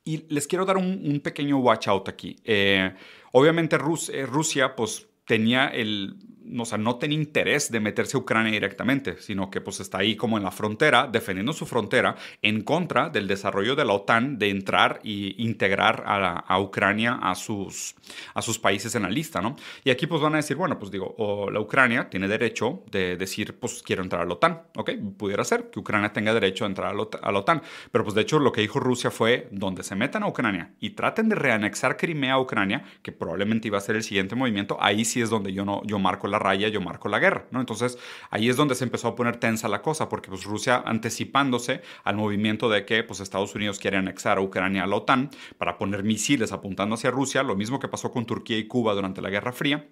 y 0.07 0.33
les 0.33 0.47
quiero 0.47 0.65
dar 0.65 0.77
un, 0.77 1.21
pequeño 1.21 1.59
watch 1.59 1.89
out 1.89 2.09
aquí. 2.09 2.37
Eh, 2.45 2.95
obviamente 3.33 3.77
eh, 3.77 4.25
Rusia, 4.25 4.77
pues 4.77 5.09
tenía 5.27 5.67
el, 5.67 6.15
o 6.59 6.65
sea, 6.65 6.79
no 6.79 6.97
tenía 6.97 7.19
interés 7.19 7.71
de 7.71 7.81
meterse 7.81 8.17
a 8.17 8.21
Ucrania 8.21 8.53
directamente, 8.53 9.17
sino 9.21 9.51
que 9.51 9.61
pues 9.61 9.81
está 9.81 9.99
ahí 9.99 10.17
como 10.17 10.37
en 10.37 10.45
la 10.45 10.51
frontera, 10.51 11.09
defendiendo 11.11 11.53
su 11.53 11.67
frontera 11.67 12.17
en 12.43 12.63
contra 12.63 13.09
del 13.09 13.27
desarrollo 13.27 13.77
de 13.77 13.85
la 13.85 13.93
OTAN 13.95 14.39
de 14.39 14.51
entrar 14.51 15.01
e 15.05 15.35
integrar 15.39 16.05
a, 16.07 16.57
Ucrania 16.61 17.19
a 17.23 17.35
sus, 17.35 17.95
a 18.35 18.43
sus 18.43 18.59
países 18.59 18.95
en 18.95 19.03
la 19.03 19.11
lista, 19.11 19.41
¿no? 19.41 19.57
Y 19.85 19.91
aquí 19.91 20.07
pues 20.07 20.21
van 20.23 20.35
a 20.35 20.39
decir, 20.39 20.57
bueno, 20.57 20.79
pues 20.79 20.91
digo, 20.91 21.15
o 21.19 21.51
la 21.51 21.61
Ucrania 21.61 22.09
tiene 22.09 22.29
derecho 22.29 22.83
de 22.91 23.17
decir, 23.17 23.59
pues 23.59 23.83
quiero 23.83 24.03
entrar 24.03 24.23
a 24.23 24.27
la 24.27 24.35
OTAN, 24.35 24.63
¿ok? 24.77 24.91
Pudiera 25.17 25.45
ser 25.45 25.71
que 25.71 25.81
Ucrania 25.81 26.13
tenga 26.13 26.33
derecho 26.33 26.65
a 26.65 26.69
entrar 26.69 26.95
a 27.23 27.33
la 27.33 27.39
OTAN, 27.39 27.63
pero 27.93 28.05
pues 28.05 28.15
de 28.15 28.23
hecho 28.23 28.39
lo 28.39 28.53
que 28.53 28.61
dijo 28.61 28.81
Rusia 28.81 29.11
fue, 29.11 29.49
donde 29.51 29.83
se 29.83 29.95
metan 29.95 30.23
a 30.23 30.29
Ucrania 30.29 30.75
y 30.81 30.91
traten 30.91 31.29
de 31.29 31.35
reanexar 31.35 31.97
Crimea 31.97 32.35
a 32.35 32.41
Ucrania, 32.41 32.85
que 33.03 33.13
probablemente 33.13 33.69
iba 33.69 33.79
a 33.79 33.81
ser 33.81 33.97
el 33.97 34.03
siguiente 34.03 34.35
movimiento, 34.35 34.77
ahí 34.81 35.05
sí 35.05 35.21
es 35.21 35.31
donde 35.31 35.53
yo, 35.53 35.65
no, 35.65 35.83
yo 35.85 35.99
marco 35.99 36.29
la 36.29 36.36
raya, 36.39 36.69
yo 36.69 36.81
marco 36.81 37.09
la 37.09 37.19
guerra, 37.19 37.47
¿no? 37.51 37.61
Entonces 37.61 37.99
ahí 38.31 38.49
es 38.49 38.57
donde 38.57 38.75
se 38.75 38.85
empezó 38.85 39.09
a 39.09 39.17
poner 39.17 39.37
tensa 39.37 39.69
la 39.69 39.83
cosa, 39.83 40.09
porque 40.09 40.29
pues 40.29 40.45
Rusia 40.45 40.83
anticipándose 40.85 41.83
al 42.05 42.17
movimiento 42.17 42.69
de 42.69 42.85
que 42.85 43.03
pues 43.03 43.21
Estados 43.21 43.55
Unidos 43.55 43.79
quiere 43.79 43.97
anexar 43.97 44.39
a 44.39 44.41
Ucrania 44.41 44.85
a 44.85 44.87
la 44.87 44.97
OTAN 44.97 45.31
para 45.59 45.79
poner 45.79 46.03
misiles 46.03 46.53
apuntando 46.53 46.95
hacia 46.95 47.11
Rusia, 47.11 47.43
lo 47.43 47.57
mismo 47.57 47.79
que 47.79 47.89
pasó 47.89 48.11
con 48.11 48.27
Turquía 48.27 48.59
y 48.59 48.67
Cuba 48.67 48.95
durante 48.95 49.23
la 49.23 49.31
Guerra 49.31 49.53
Fría. 49.53 49.87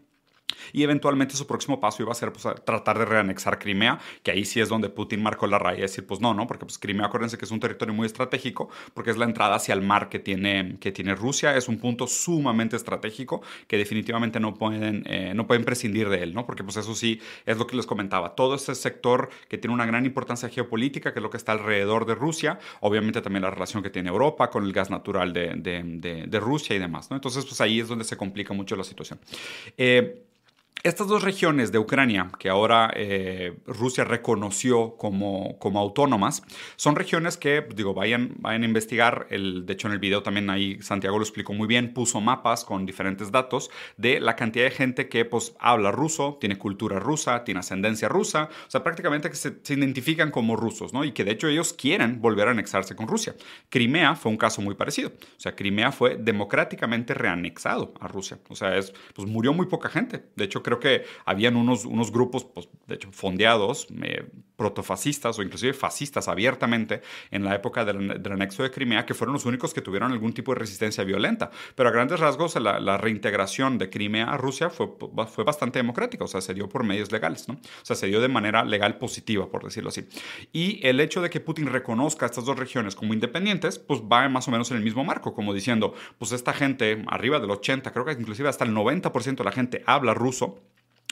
Y 0.73 0.83
eventualmente 0.83 1.37
su 1.37 1.47
próximo 1.47 1.81
paso 1.81 2.03
iba 2.03 2.13
a 2.13 2.15
ser 2.15 2.33
pues, 2.33 2.47
tratar 2.65 2.99
de 2.99 3.05
reanexar 3.05 3.59
Crimea, 3.59 3.99
que 4.23 4.31
ahí 4.31 4.45
sí 4.45 4.61
es 4.61 4.69
donde 4.69 4.89
Putin 4.89 5.23
marcó 5.23 5.47
la 5.47 5.59
raya 5.59 5.79
y 5.79 5.83
decir, 5.83 6.07
pues 6.07 6.21
no, 6.21 6.35
no, 6.35 6.47
porque 6.47 6.67
pues, 6.67 6.79
Crimea, 6.79 7.07
acuérdense 7.07 7.39
que 7.39 7.45
es 7.45 7.51
un 7.51 7.61
territorio 7.61 7.95
muy 7.95 8.07
estratégico, 8.07 8.69
porque 8.93 9.11
es 9.11 9.17
la 9.17 9.25
entrada 9.25 9.57
hacia 9.57 9.75
el 9.75 9.83
mar 9.83 10.09
que 10.09 10.19
tiene, 10.19 10.77
que 10.81 10.93
tiene 10.93 11.15
Rusia, 11.15 11.57
es 11.57 11.69
un 11.69 11.79
punto 11.79 12.07
sumamente 12.07 12.77
estratégico 12.77 13.43
que 13.67 13.79
definitivamente 13.79 14.41
no 14.41 14.55
pueden, 14.55 15.05
eh, 15.07 15.33
no 15.35 15.47
pueden 15.47 15.65
prescindir 15.65 16.09
de 16.09 16.23
él, 16.23 16.35
¿no? 16.35 16.47
Porque 16.47 16.65
pues 16.65 16.77
eso 16.77 16.95
sí 16.95 17.21
es 17.47 17.57
lo 17.57 17.67
que 17.67 17.77
les 17.77 17.87
comentaba, 17.87 18.35
todo 18.35 18.55
este 18.55 18.75
sector 18.75 19.31
que 19.49 19.59
tiene 19.59 19.75
una 19.75 19.87
gran 19.87 20.05
importancia 20.07 20.49
geopolítica, 20.49 21.13
que 21.13 21.19
es 21.19 21.23
lo 21.23 21.31
que 21.31 21.37
está 21.37 21.53
alrededor 21.53 22.07
de 22.07 22.15
Rusia, 22.15 22.59
obviamente 22.81 23.21
también 23.23 23.43
la 23.43 23.51
relación 23.51 23.83
que 23.83 23.91
tiene 23.91 24.09
Europa 24.09 24.51
con 24.51 24.65
el 24.65 24.73
gas 24.73 24.91
natural 24.91 25.33
de, 25.33 25.55
de, 25.57 26.27
de, 26.27 26.41
Rusia 26.41 26.75
y 26.77 26.79
demás, 26.79 27.11
¿no? 27.11 27.17
Entonces, 27.17 27.45
pues 27.45 27.61
ahí 27.61 27.81
es 27.81 27.89
donde 27.89 28.05
se 28.05 28.17
complica 28.17 28.53
mucho 28.53 28.77
la 28.77 28.85
situación. 28.85 29.19
Eh, 29.77 30.25
estas 30.85 31.09
dos 31.09 31.23
regiones 31.23 31.73
de 31.73 31.79
Ucrania, 31.79 32.31
que 32.39 32.51
ahora 32.51 32.91
eh, 32.95 33.57
Rusia 33.67 34.05
reconoció 34.05 34.97
como, 34.99 35.59
como 35.59 35.81
autónomas, 35.81 36.43
son 36.77 36.95
regiones 36.95 37.39
que, 37.39 37.67
digo, 37.75 37.95
vayan, 37.95 38.35
vayan 38.39 38.65
a 38.65 38.67
investigar. 38.67 39.27
El, 39.31 39.65
de 39.65 39.73
hecho, 39.73 39.89
en 39.89 39.95
el 39.95 39.99
video 39.99 40.23
también 40.23 40.51
ahí 40.51 40.81
Santiago 40.83 41.17
lo 41.17 41.25
explicó 41.25 41.55
muy 41.55 41.67
bien, 41.67 41.95
puso 41.95 42.21
mapas 42.21 42.67
con 42.67 42.85
diferentes 42.85 43.33
datos 43.33 43.71
de 43.97 44.21
la 44.21 44.37
cantidad 44.37 44.67
de 44.67 44.73
gente 44.73 45.09
que 45.09 45.25
pues, 45.25 45.55
habla 45.59 45.91
ruso, 45.91 46.37
tiene 46.39 46.59
cultura 46.59 46.99
rusa, 46.99 47.45
tiene 47.45 47.61
ascendencia 47.61 48.09
rusa, 48.11 48.51
o 48.67 48.71
sea, 48.71 48.85
prácticamente 48.85 49.31
que 49.31 49.37
se, 49.37 49.57
se 49.63 49.73
identifican 49.73 50.31
como 50.31 50.55
rusos, 50.55 50.93
¿no? 50.93 51.03
Y 51.05 51.13
que 51.13 51.25
de 51.25 51.31
hecho 51.31 51.49
ellos 51.49 51.73
quieren 51.73 52.21
volver 52.21 52.49
a 52.49 52.51
anexarse 52.51 52.95
con 52.95 53.09
Rusia. 53.09 53.35
Crimea 53.71 54.17
fue 54.17 54.31
un 54.31 54.37
caso 54.37 54.61
muy 54.61 54.75
parecido. 54.75 55.09
O 55.09 55.41
sea, 55.41 55.57
Crimea 55.57 55.93
fue 55.93 56.17
democráticamente 56.17 57.15
reanexado 57.15 57.95
a 58.01 58.07
Rusia. 58.07 58.39
O 58.51 58.55
sea, 58.55 58.77
es, 58.77 58.93
pues 59.15 59.27
murió 59.27 59.55
muy 59.55 59.65
poca 59.65 59.89
gente. 59.89 60.27
De 60.37 60.45
hecho, 60.45 60.63
creo 60.63 60.74
que 60.81 61.05
habían 61.25 61.57
unos, 61.57 61.85
unos 61.85 62.11
grupos, 62.13 62.45
pues, 62.45 62.69
de 62.87 62.95
hecho, 62.95 63.11
fondeados, 63.13 63.89
eh, 64.03 64.27
protofascistas 64.57 65.39
o 65.39 65.43
inclusive 65.43 65.73
fascistas 65.73 66.29
abiertamente 66.29 67.03
en 67.31 67.45
la 67.45 67.55
época 67.55 67.85
del, 67.85 68.21
anexo 68.33 68.63
de 68.63 68.71
Crimea, 68.71 69.07
que 69.07 69.15
fueron 69.15 69.35
los 69.35 69.45
únicos 69.45 69.75
que 69.75 69.81
tuvieron 69.81 70.13
algún 70.13 70.33
tipo 70.33 70.53
de 70.53 70.61
resistencia 70.61 71.05
violenta. 71.05 71.51
Pero 71.75 71.89
a 71.89 71.93
grandes 71.93 72.21
rasgos, 72.21 72.55
la, 72.57 72.99
reintegración 72.99 73.79
de 73.79 73.91
Crimea 73.91 74.27
a 74.27 74.37
Rusia 74.37 74.71
fue, 74.71 74.89
fue 75.29 75.45
bastante 75.45 75.79
democrática, 75.79 76.25
o 76.25 76.29
sea, 76.29 76.41
se 76.41 76.55
dio 76.55 76.69
por 76.69 76.85
medios 76.85 77.11
legales, 77.11 77.49
¿no? 77.49 77.55
O 77.55 77.85
sea, 77.85 77.97
se 77.97 78.07
dio 78.07 78.21
de 78.21 78.29
manera 78.29 78.65
legal 78.65 78.99
positiva, 78.99 79.49
por 79.51 79.65
decirlo 79.65 79.89
así. 79.89 80.07
Y 80.53 80.87
el 80.87 81.01
hecho 81.01 81.21
de 81.21 81.31
que 81.31 81.41
Putin 81.41 81.67
reconozca 81.67 82.27
estas 82.27 82.45
dos 82.45 82.59
regiones 82.59 82.95
como 82.95 83.15
independientes, 83.15 83.79
pues 83.79 84.01
va 84.01 84.29
más 84.29 84.49
o 84.49 84.51
menos 84.51 84.71
en 84.71 84.77
el 84.77 84.83
mismo 84.83 85.05
marco, 85.05 85.35
como 85.35 85.53
diciendo, 85.53 85.95
pues 86.19 86.33
esta 86.33 86.53
gente, 86.53 87.05
arriba 87.09 87.41
del 87.41 87.51
80, 87.51 87.93
creo 87.93 88.05
que 88.05 88.13
inclusive 88.13 88.49
hasta 88.49 88.65
el 88.65 88.73
90% 88.73 89.37
de 89.37 89.45
la 89.45 89.53
gente 89.53 89.83
habla 89.87 90.15
ruso, 90.15 90.61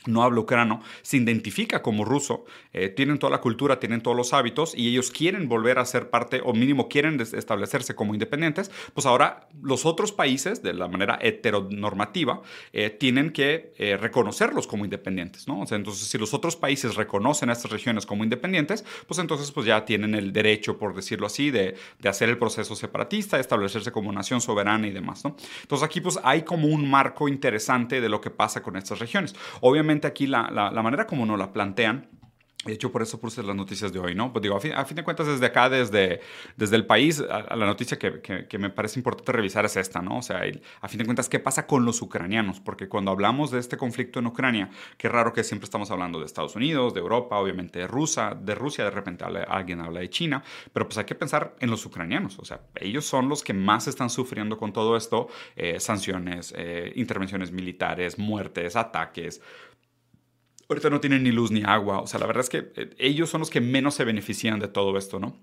no 0.06 0.22
habla 0.22 0.40
ucrano, 0.40 0.82
se 1.02 1.16
identifica 1.16 1.82
como 1.82 2.04
ruso, 2.04 2.44
eh, 2.72 2.88
tienen 2.88 3.18
toda 3.18 3.30
la 3.30 3.40
cultura, 3.40 3.78
tienen 3.78 4.00
todos 4.00 4.16
los 4.16 4.32
hábitos 4.32 4.74
y 4.76 4.88
ellos 4.88 5.10
quieren 5.10 5.48
volver 5.48 5.78
a 5.78 5.84
ser 5.84 6.10
parte 6.10 6.40
o 6.44 6.52
mínimo 6.52 6.88
quieren 6.88 7.20
establecerse 7.20 7.94
como 7.94 8.14
independientes, 8.14 8.70
pues 8.94 9.06
ahora 9.06 9.48
los 9.62 9.86
otros 9.86 10.12
países, 10.12 10.62
de 10.62 10.72
la 10.72 10.88
manera 10.88 11.18
heteronormativa, 11.20 12.42
eh, 12.72 12.90
tienen 12.90 13.30
que 13.30 13.72
eh, 13.78 13.96
reconocerlos 13.96 14.66
como 14.66 14.84
independientes, 14.84 15.46
¿no? 15.46 15.60
O 15.60 15.66
sea, 15.66 15.76
entonces 15.76 16.08
si 16.08 16.18
los 16.18 16.34
otros 16.34 16.56
países 16.56 16.96
reconocen 16.96 17.50
a 17.50 17.52
estas 17.52 17.70
regiones 17.70 18.06
como 18.06 18.24
independientes, 18.24 18.84
pues 19.06 19.18
entonces 19.18 19.50
pues 19.52 19.66
ya 19.66 19.84
tienen 19.84 20.14
el 20.14 20.32
derecho, 20.32 20.78
por 20.78 20.94
decirlo 20.94 21.26
así, 21.26 21.50
de, 21.50 21.76
de 21.98 22.08
hacer 22.08 22.28
el 22.28 22.38
proceso 22.38 22.74
separatista, 22.74 23.38
establecerse 23.38 23.92
como 23.92 24.12
nación 24.12 24.40
soberana 24.40 24.86
y 24.86 24.90
demás, 24.90 25.24
¿no? 25.24 25.36
Entonces 25.62 25.84
aquí 25.84 26.00
pues 26.00 26.18
hay 26.24 26.42
como 26.42 26.68
un 26.68 26.88
marco 26.90 27.28
interesante 27.28 28.00
de 28.00 28.08
lo 28.08 28.20
que 28.20 28.30
pasa 28.30 28.62
con 28.62 28.76
estas 28.76 28.98
regiones. 28.98 29.34
Obviamente 29.60 29.91
aquí 30.04 30.26
la, 30.26 30.50
la, 30.50 30.82
manera 30.82 31.06
como 31.06 31.26
nos 31.26 31.38
la 31.38 31.52
plantean 31.52 32.08
de 32.64 32.72
hecho, 32.72 32.92
por 32.92 33.02
eso 33.02 33.18
puse 33.18 33.42
las 33.42 33.56
noticias 33.56 33.92
de 33.92 33.98
hoy, 33.98 34.14
¿no? 34.14 34.32
Pues 34.32 34.40
digo, 34.40 34.56
a 34.56 34.60
fin, 34.60 34.94
de 34.94 35.02
cuentas, 35.02 35.26
desde 35.26 35.46
acá, 35.46 35.68
desde, 35.68 36.20
desde 36.56 36.76
el 36.76 36.86
país, 36.86 37.20
a, 37.20 37.56
la 37.56 37.66
noticia 37.66 37.98
que, 37.98 38.20
que, 38.20 38.58
me 38.58 38.70
parece 38.70 39.00
importante 39.00 39.32
revisar 39.32 39.64
es 39.64 39.76
esta, 39.76 40.00
¿no? 40.00 40.18
O 40.18 40.22
sea, 40.22 40.42
a 40.80 40.88
fin 40.88 40.98
de 40.98 41.04
cuentas, 41.04 41.28
¿qué 41.28 41.40
pasa 41.40 41.66
con 41.66 41.84
los 41.84 42.00
ucranianos? 42.02 42.60
Porque 42.60 42.88
cuando 42.88 43.10
hablamos 43.10 43.50
de 43.50 43.58
este 43.58 43.76
conflicto 43.76 44.20
en 44.20 44.28
Ucrania, 44.28 44.70
qué 44.96 45.08
raro 45.08 45.32
que 45.32 45.42
siempre 45.42 45.64
estamos 45.64 45.90
hablando 45.90 46.20
de 46.20 46.26
Estados 46.26 46.54
Unidos, 46.54 46.94
de 46.94 47.00
Europa, 47.00 47.36
obviamente 47.36 47.80
de 47.80 47.88
Rusia, 47.88 48.36
de 48.40 48.54
Rusia, 48.54 48.84
de 48.84 48.92
repente 48.92 49.24
alguien 49.24 49.80
habla 49.80 49.98
de 49.98 50.08
China, 50.10 50.44
pero 50.72 50.86
pues 50.86 50.98
hay 50.98 51.04
que 51.04 51.16
pensar 51.16 51.56
en 51.58 51.68
los 51.68 51.84
ucranianos, 51.84 52.38
o 52.38 52.44
sea, 52.44 52.60
ellos 52.76 53.04
son 53.04 53.28
los 53.28 53.42
que 53.42 53.54
más 53.54 53.88
están 53.88 54.08
sufriendo 54.08 54.56
con 54.56 54.72
todo 54.72 54.96
esto, 54.96 55.26
eh, 55.56 55.80
sanciones, 55.80 56.54
eh, 56.56 56.92
intervenciones 56.94 57.50
militares, 57.50 58.20
muertes, 58.20 58.76
ataques, 58.76 59.40
ahorita 60.72 60.90
no 60.90 61.00
tienen 61.00 61.22
ni 61.22 61.30
luz 61.32 61.50
ni 61.50 61.62
agua. 61.64 62.00
O 62.00 62.06
sea, 62.06 62.20
la 62.20 62.26
verdad 62.26 62.42
es 62.42 62.50
que 62.50 62.72
eh, 62.76 62.90
ellos 62.98 63.30
son 63.30 63.40
los 63.40 63.50
que 63.50 63.60
menos 63.60 63.94
se 63.94 64.04
benefician 64.04 64.58
de 64.58 64.68
todo 64.68 64.96
esto, 64.98 65.18
¿no? 65.18 65.36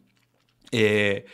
Eh, 0.71 1.25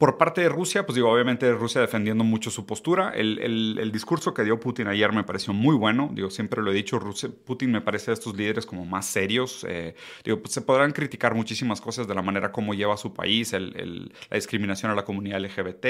por 0.00 0.16
parte 0.16 0.40
de 0.40 0.48
Rusia, 0.48 0.86
pues 0.86 0.94
digo, 0.94 1.10
obviamente 1.10 1.52
Rusia 1.52 1.82
defendiendo 1.82 2.24
mucho 2.24 2.50
su 2.50 2.64
postura. 2.64 3.12
El, 3.14 3.38
el, 3.38 3.92
discurso 3.92 4.32
que 4.32 4.42
dio 4.44 4.58
Putin 4.58 4.86
ayer 4.86 5.12
me 5.12 5.24
pareció 5.24 5.52
muy 5.52 5.76
bueno. 5.76 6.08
Digo, 6.14 6.30
siempre 6.30 6.62
lo 6.62 6.70
he 6.70 6.74
dicho, 6.74 6.98
Putin 7.44 7.70
me 7.70 7.82
parece 7.82 8.06
de 8.06 8.14
estos 8.14 8.34
líderes 8.34 8.64
como 8.64 8.86
más 8.86 9.04
serios. 9.04 9.62
Eh, 9.68 9.94
digo, 10.24 10.40
pues 10.40 10.54
se 10.54 10.62
podrán 10.62 10.92
criticar 10.92 11.34
muchísimas 11.34 11.82
cosas 11.82 12.08
de 12.08 12.14
la 12.14 12.22
manera 12.22 12.50
como 12.50 12.72
lleva 12.72 12.96
su 12.96 13.12
país, 13.12 13.52
el, 13.52 14.10
la 14.30 14.36
discriminación 14.36 14.90
a 14.90 14.94
la 14.94 15.04
comunidad 15.04 15.38
LGBT, 15.38 15.84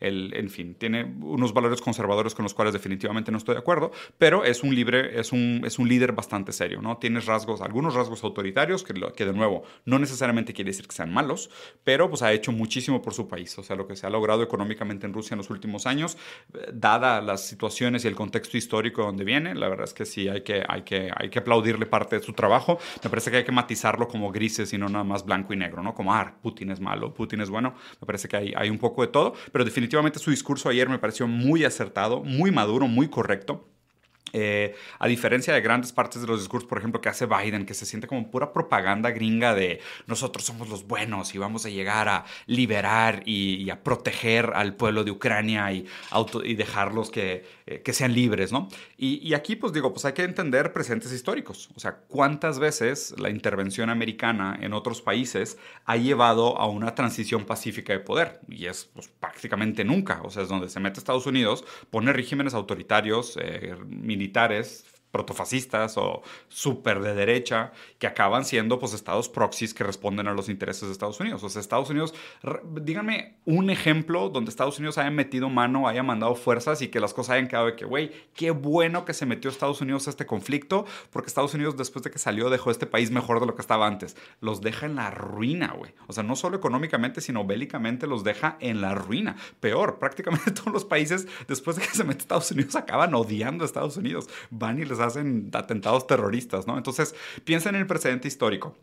el, 0.00 0.32
en 0.34 0.50
fin, 0.50 0.74
tiene 0.74 1.04
unos 1.04 1.54
valores 1.54 1.80
conservadores 1.80 2.34
con 2.34 2.42
los 2.42 2.54
cuales 2.54 2.72
definitivamente 2.72 3.30
no 3.30 3.38
estoy 3.38 3.54
de 3.54 3.60
acuerdo, 3.60 3.92
pero 4.18 4.44
es 4.44 4.64
un, 4.64 4.74
libre, 4.74 5.20
es 5.20 5.30
un, 5.30 5.62
es 5.64 5.78
un 5.78 5.88
líder 5.88 6.10
bastante 6.10 6.50
serio, 6.50 6.82
¿no? 6.82 6.96
Tiene 6.96 7.20
rasgos, 7.20 7.60
algunos 7.60 7.94
rasgos 7.94 8.24
autoritarios 8.24 8.82
que, 8.82 8.94
que 9.14 9.24
de 9.24 9.32
nuevo 9.32 9.62
no 9.84 10.00
necesariamente 10.00 10.52
quiere 10.52 10.72
decir 10.72 10.88
que 10.88 10.96
sean 10.96 11.14
malos, 11.14 11.50
pero 11.84 12.08
pues 12.10 12.22
ha 12.22 12.32
hecho 12.32 12.50
muchísimo 12.50 13.00
por 13.00 13.14
su 13.14 13.28
país 13.28 13.43
o 13.58 13.62
sea, 13.62 13.76
lo 13.76 13.86
que 13.86 13.96
se 13.96 14.06
ha 14.06 14.10
logrado 14.10 14.42
económicamente 14.42 15.06
en 15.06 15.12
Rusia 15.12 15.34
en 15.34 15.38
los 15.38 15.50
últimos 15.50 15.86
años, 15.86 16.16
eh, 16.54 16.70
dada 16.72 17.20
las 17.20 17.46
situaciones 17.46 18.04
y 18.04 18.08
el 18.08 18.14
contexto 18.14 18.56
histórico 18.56 19.02
donde 19.02 19.24
viene, 19.24 19.54
la 19.54 19.68
verdad 19.68 19.84
es 19.84 19.94
que 19.94 20.04
sí 20.04 20.28
hay 20.28 20.42
que, 20.42 20.62
hay 20.66 20.82
que, 20.82 21.10
hay 21.14 21.30
que 21.30 21.38
aplaudirle 21.38 21.86
parte 21.86 22.18
de 22.18 22.22
su 22.22 22.32
trabajo. 22.32 22.78
Me 23.02 23.10
parece 23.10 23.30
que 23.30 23.38
hay 23.38 23.44
que 23.44 23.52
matizarlo 23.52 24.08
como 24.08 24.32
grises 24.32 24.72
y 24.72 24.78
no 24.78 24.88
nada 24.88 25.04
más 25.04 25.24
blanco 25.24 25.52
y 25.52 25.56
negro, 25.56 25.82
¿no? 25.82 25.94
Como, 25.94 26.14
ah, 26.14 26.34
Putin 26.42 26.70
es 26.70 26.80
malo, 26.80 27.12
Putin 27.12 27.40
es 27.40 27.50
bueno. 27.50 27.74
Me 28.00 28.06
parece 28.06 28.28
que 28.28 28.36
hay, 28.36 28.54
hay 28.56 28.70
un 28.70 28.78
poco 28.78 29.02
de 29.02 29.08
todo, 29.08 29.34
pero 29.52 29.64
definitivamente 29.64 30.18
su 30.18 30.30
discurso 30.30 30.68
ayer 30.68 30.88
me 30.88 30.98
pareció 30.98 31.26
muy 31.26 31.64
acertado, 31.64 32.22
muy 32.22 32.50
maduro, 32.50 32.88
muy 32.88 33.08
correcto. 33.08 33.73
Eh, 34.36 34.74
a 34.98 35.06
diferencia 35.06 35.54
de 35.54 35.60
grandes 35.60 35.92
partes 35.92 36.20
de 36.20 36.26
los 36.26 36.40
discursos, 36.40 36.68
por 36.68 36.78
ejemplo, 36.78 37.00
que 37.00 37.08
hace 37.08 37.24
Biden, 37.26 37.64
que 37.64 37.72
se 37.72 37.86
siente 37.86 38.08
como 38.08 38.28
pura 38.32 38.52
propaganda 38.52 39.12
gringa 39.12 39.54
de 39.54 39.80
nosotros 40.08 40.44
somos 40.44 40.68
los 40.68 40.88
buenos 40.88 41.36
y 41.36 41.38
vamos 41.38 41.64
a 41.66 41.68
llegar 41.68 42.08
a 42.08 42.24
liberar 42.46 43.22
y, 43.26 43.70
a 43.70 43.82
proteger 43.84 44.50
al 44.54 44.74
pueblo 44.74 45.04
de 45.04 45.12
Ucrania 45.12 45.70
y, 45.72 45.86
auto, 46.10 46.44
y 46.44 46.54
dejarlos 46.54 47.10
que, 47.10 47.44
eh, 47.66 47.82
que, 47.82 47.92
sean 47.92 48.12
libres, 48.12 48.50
¿no? 48.50 48.68
Y, 48.98 49.26
y, 49.26 49.34
aquí, 49.34 49.54
pues 49.54 49.72
digo, 49.72 49.92
pues 49.92 50.04
hay 50.04 50.14
que 50.14 50.24
entender 50.24 50.72
presentes 50.72 51.12
históricos. 51.12 51.70
O 51.76 51.80
sea, 51.80 51.98
cuántas 52.08 52.58
veces 52.58 53.14
la 53.18 53.30
intervención 53.30 53.88
americana 53.88 54.58
en 54.60 54.72
otros 54.72 55.00
países 55.00 55.58
ha 55.84 55.96
llevado 55.96 56.58
a 56.58 56.66
una 56.66 56.94
transición 56.96 57.44
pacífica 57.44 57.92
de 57.92 58.00
poder. 58.00 58.40
Y 58.48 58.66
es 58.66 58.86
pues, 58.92 59.08
prácticamente 59.08 59.84
nunca. 59.84 60.20
O 60.24 60.30
sea, 60.30 60.42
es 60.42 60.48
donde 60.48 60.68
se 60.68 60.80
mete 60.80 60.98
Estados 60.98 61.26
Unidos, 61.26 61.64
pone 61.90 62.12
regímenes 62.12 62.54
autoritarios, 62.54 63.38
eh, 63.40 63.76
militares 64.24 64.84
protofascistas 65.14 65.96
o 65.96 66.22
súper 66.48 67.00
de 67.00 67.14
derecha 67.14 67.70
que 68.00 68.08
acaban 68.08 68.44
siendo 68.44 68.80
pues 68.80 68.94
estados 68.94 69.28
proxies 69.28 69.72
que 69.72 69.84
responden 69.84 70.26
a 70.26 70.34
los 70.34 70.48
intereses 70.48 70.88
de 70.88 70.92
Estados 70.92 71.20
Unidos. 71.20 71.44
O 71.44 71.48
sea, 71.48 71.60
Estados 71.60 71.88
Unidos, 71.88 72.14
díganme 72.82 73.36
un 73.44 73.70
ejemplo 73.70 74.28
donde 74.28 74.50
Estados 74.50 74.78
Unidos 74.80 74.98
haya 74.98 75.12
metido 75.12 75.48
mano, 75.48 75.86
haya 75.86 76.02
mandado 76.02 76.34
fuerzas 76.34 76.82
y 76.82 76.88
que 76.88 76.98
las 76.98 77.14
cosas 77.14 77.34
hayan 77.34 77.46
quedado 77.46 77.66
de 77.66 77.76
que, 77.76 77.84
güey, 77.84 78.10
qué 78.34 78.50
bueno 78.50 79.04
que 79.04 79.14
se 79.14 79.24
metió 79.24 79.50
Estados 79.50 79.80
Unidos 79.80 80.08
a 80.08 80.10
este 80.10 80.26
conflicto 80.26 80.84
porque 81.10 81.28
Estados 81.28 81.54
Unidos 81.54 81.76
después 81.76 82.02
de 82.02 82.10
que 82.10 82.18
salió 82.18 82.50
dejó 82.50 82.72
este 82.72 82.86
país 82.86 83.12
mejor 83.12 83.38
de 83.38 83.46
lo 83.46 83.54
que 83.54 83.62
estaba 83.62 83.86
antes. 83.86 84.16
Los 84.40 84.62
deja 84.62 84.86
en 84.86 84.96
la 84.96 85.12
ruina, 85.12 85.74
güey. 85.78 85.92
O 86.08 86.12
sea, 86.12 86.24
no 86.24 86.34
solo 86.34 86.56
económicamente, 86.56 87.20
sino 87.20 87.44
bélicamente 87.46 88.08
los 88.08 88.24
deja 88.24 88.56
en 88.58 88.80
la 88.80 88.96
ruina. 88.96 89.36
Peor, 89.60 90.00
prácticamente 90.00 90.50
todos 90.50 90.72
los 90.72 90.84
países 90.84 91.28
después 91.46 91.76
de 91.76 91.82
que 91.82 91.94
se 91.94 92.02
mete 92.02 92.22
Estados 92.22 92.50
Unidos 92.50 92.74
acaban 92.74 93.14
odiando 93.14 93.64
a 93.64 93.66
Estados 93.66 93.96
Unidos. 93.96 94.28
Van 94.50 94.80
y 94.80 94.84
les 94.84 94.98
hacen 95.04 95.50
atentados 95.52 96.06
terroristas, 96.06 96.66
¿no? 96.66 96.76
Entonces, 96.76 97.14
piensa 97.44 97.68
en 97.68 97.76
el 97.76 97.86
precedente 97.86 98.28
histórico. 98.28 98.76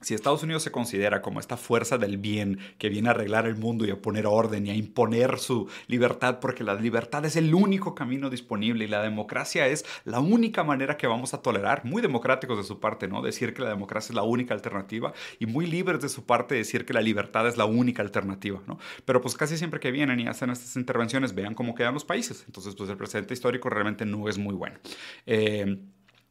Si 0.00 0.14
Estados 0.14 0.42
Unidos 0.42 0.62
se 0.62 0.70
considera 0.70 1.22
como 1.22 1.40
esta 1.40 1.56
fuerza 1.56 1.98
del 1.98 2.18
bien 2.18 2.58
que 2.78 2.88
viene 2.88 3.08
a 3.08 3.12
arreglar 3.12 3.46
el 3.46 3.56
mundo 3.56 3.86
y 3.86 3.90
a 3.90 4.00
poner 4.00 4.26
orden 4.26 4.66
y 4.66 4.70
a 4.70 4.74
imponer 4.74 5.38
su 5.38 5.68
libertad, 5.86 6.38
porque 6.40 6.64
la 6.64 6.74
libertad 6.74 7.24
es 7.24 7.36
el 7.36 7.54
único 7.54 7.94
camino 7.94 8.28
disponible 8.28 8.84
y 8.84 8.88
la 8.88 9.02
democracia 9.02 9.66
es 9.66 9.84
la 10.04 10.20
única 10.20 10.64
manera 10.64 10.96
que 10.96 11.06
vamos 11.06 11.34
a 11.34 11.42
tolerar, 11.42 11.84
muy 11.84 12.02
democráticos 12.02 12.58
de 12.58 12.64
su 12.64 12.78
parte, 12.78 13.08
¿no? 13.08 13.22
Decir 13.22 13.54
que 13.54 13.62
la 13.62 13.70
democracia 13.70 14.12
es 14.12 14.16
la 14.16 14.22
única 14.22 14.54
alternativa 14.54 15.12
y 15.38 15.46
muy 15.46 15.66
libres 15.66 16.00
de 16.00 16.08
su 16.08 16.24
parte 16.24 16.54
decir 16.54 16.84
que 16.84 16.92
la 16.92 17.00
libertad 17.00 17.46
es 17.46 17.56
la 17.56 17.64
única 17.64 18.02
alternativa, 18.02 18.62
¿no? 18.66 18.78
Pero 19.04 19.20
pues 19.20 19.34
casi 19.34 19.56
siempre 19.56 19.80
que 19.80 19.90
vienen 19.90 20.20
y 20.20 20.26
hacen 20.26 20.50
estas 20.50 20.76
intervenciones, 20.76 21.34
vean 21.34 21.54
cómo 21.54 21.74
quedan 21.74 21.94
los 21.94 22.04
países. 22.04 22.44
Entonces, 22.46 22.74
pues 22.74 22.90
el 22.90 22.96
presente 22.96 23.34
histórico 23.34 23.70
realmente 23.70 24.04
no 24.04 24.28
es 24.28 24.38
muy 24.38 24.54
bueno. 24.54 24.78
Eh, 25.26 25.78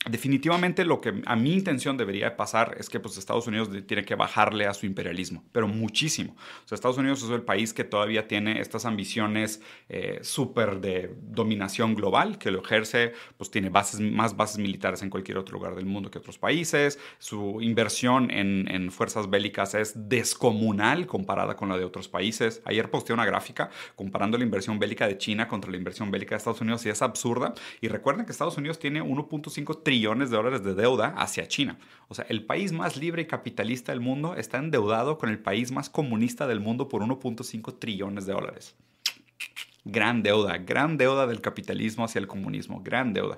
Definitivamente 0.08 0.86
lo 0.86 1.02
que 1.02 1.24
a 1.26 1.36
mi 1.36 1.54
intención 1.54 1.98
debería 1.98 2.38
pasar 2.38 2.76
es 2.80 2.90
que 2.90 3.00
pues, 3.00 3.18
Estados 3.18 3.48
Unidos 3.48 3.70
tiene 3.88 4.06
que 4.06 4.14
bajarle 4.14 4.68
a 4.68 4.74
su 4.76 4.86
imperialismo, 4.86 5.44
pero 5.52 5.68
muchísimo. 5.68 6.36
O 6.70 6.76
Estados 6.76 7.00
Unidos 7.00 7.24
es 7.24 7.32
el 7.32 7.42
país 7.42 7.74
que 7.74 7.84
todavía 7.84 8.28
tiene 8.28 8.62
estas 8.62 8.86
ambiciones 8.86 9.62
eh, 9.90 10.20
súper 10.22 10.80
de 10.80 11.16
dominación 11.22 11.96
global, 11.96 12.38
que 12.38 12.52
lo 12.52 12.62
ejerce, 12.62 13.14
pues 13.38 13.50
tiene 13.50 13.70
bases, 13.70 14.00
más 14.00 14.38
bases 14.38 14.60
militares 14.60 15.02
en 15.02 15.10
cualquier 15.10 15.40
otro 15.40 15.58
lugar 15.58 15.74
del 15.74 15.88
mundo 15.88 16.12
que 16.12 16.20
otros 16.20 16.38
países. 16.38 17.00
Su 17.18 17.60
inversión 17.62 18.30
en, 18.30 18.68
en 18.70 18.92
fuerzas 18.92 19.28
bélicas 19.28 19.74
es 19.74 20.08
descomunal 20.08 21.08
comparada 21.08 21.56
con 21.56 21.68
la 21.68 21.78
de 21.80 21.84
otros 21.84 22.08
países. 22.10 22.62
Ayer 22.66 22.92
posteé 22.92 23.16
una 23.16 23.26
gráfica 23.26 23.72
comparando 23.96 24.38
la 24.38 24.44
inversión 24.44 24.78
bélica 24.78 25.08
de 25.08 25.18
China 25.18 25.48
contra 25.48 25.72
la 25.72 25.78
inversión 25.78 26.12
bélica 26.12 26.36
de 26.36 26.38
Estados 26.38 26.62
Unidos 26.62 26.86
y 26.86 26.90
es 26.90 27.02
absurda. 27.02 27.56
Y 27.82 27.88
recuerden 27.88 28.28
que 28.28 28.32
Estados 28.32 28.58
Unidos 28.58 28.78
tiene 28.78 29.02
1.5 29.02 29.82
trillones 29.82 29.95
de 30.02 30.36
dólares 30.36 30.64
de 30.64 30.74
deuda 30.74 31.14
hacia 31.18 31.48
China. 31.48 31.78
O 32.08 32.16
sea, 32.16 32.26
el 32.30 32.46
país 32.46 32.72
más 32.72 32.98
libre 32.98 33.24
y 33.24 33.28
capitalista 33.28 33.92
del 33.92 34.02
mundo 34.02 34.36
está 34.36 34.58
endeudado 34.58 35.18
con 35.18 35.30
el 35.30 35.40
país 35.40 35.72
más 35.72 35.90
comunista 35.90 36.48
del 36.48 36.60
mundo 36.60 36.88
por 36.88 37.02
1.5 37.02 37.80
trillones 37.80 38.26
de 38.26 38.34
dólares. 38.34 38.76
Gran 39.86 40.24
deuda, 40.24 40.58
gran 40.58 40.98
deuda 40.98 41.28
del 41.28 41.42
capitalismo 41.42 42.06
hacia 42.06 42.20
el 42.20 42.28
comunismo, 42.28 42.82
gran 42.84 43.14
deuda. 43.14 43.38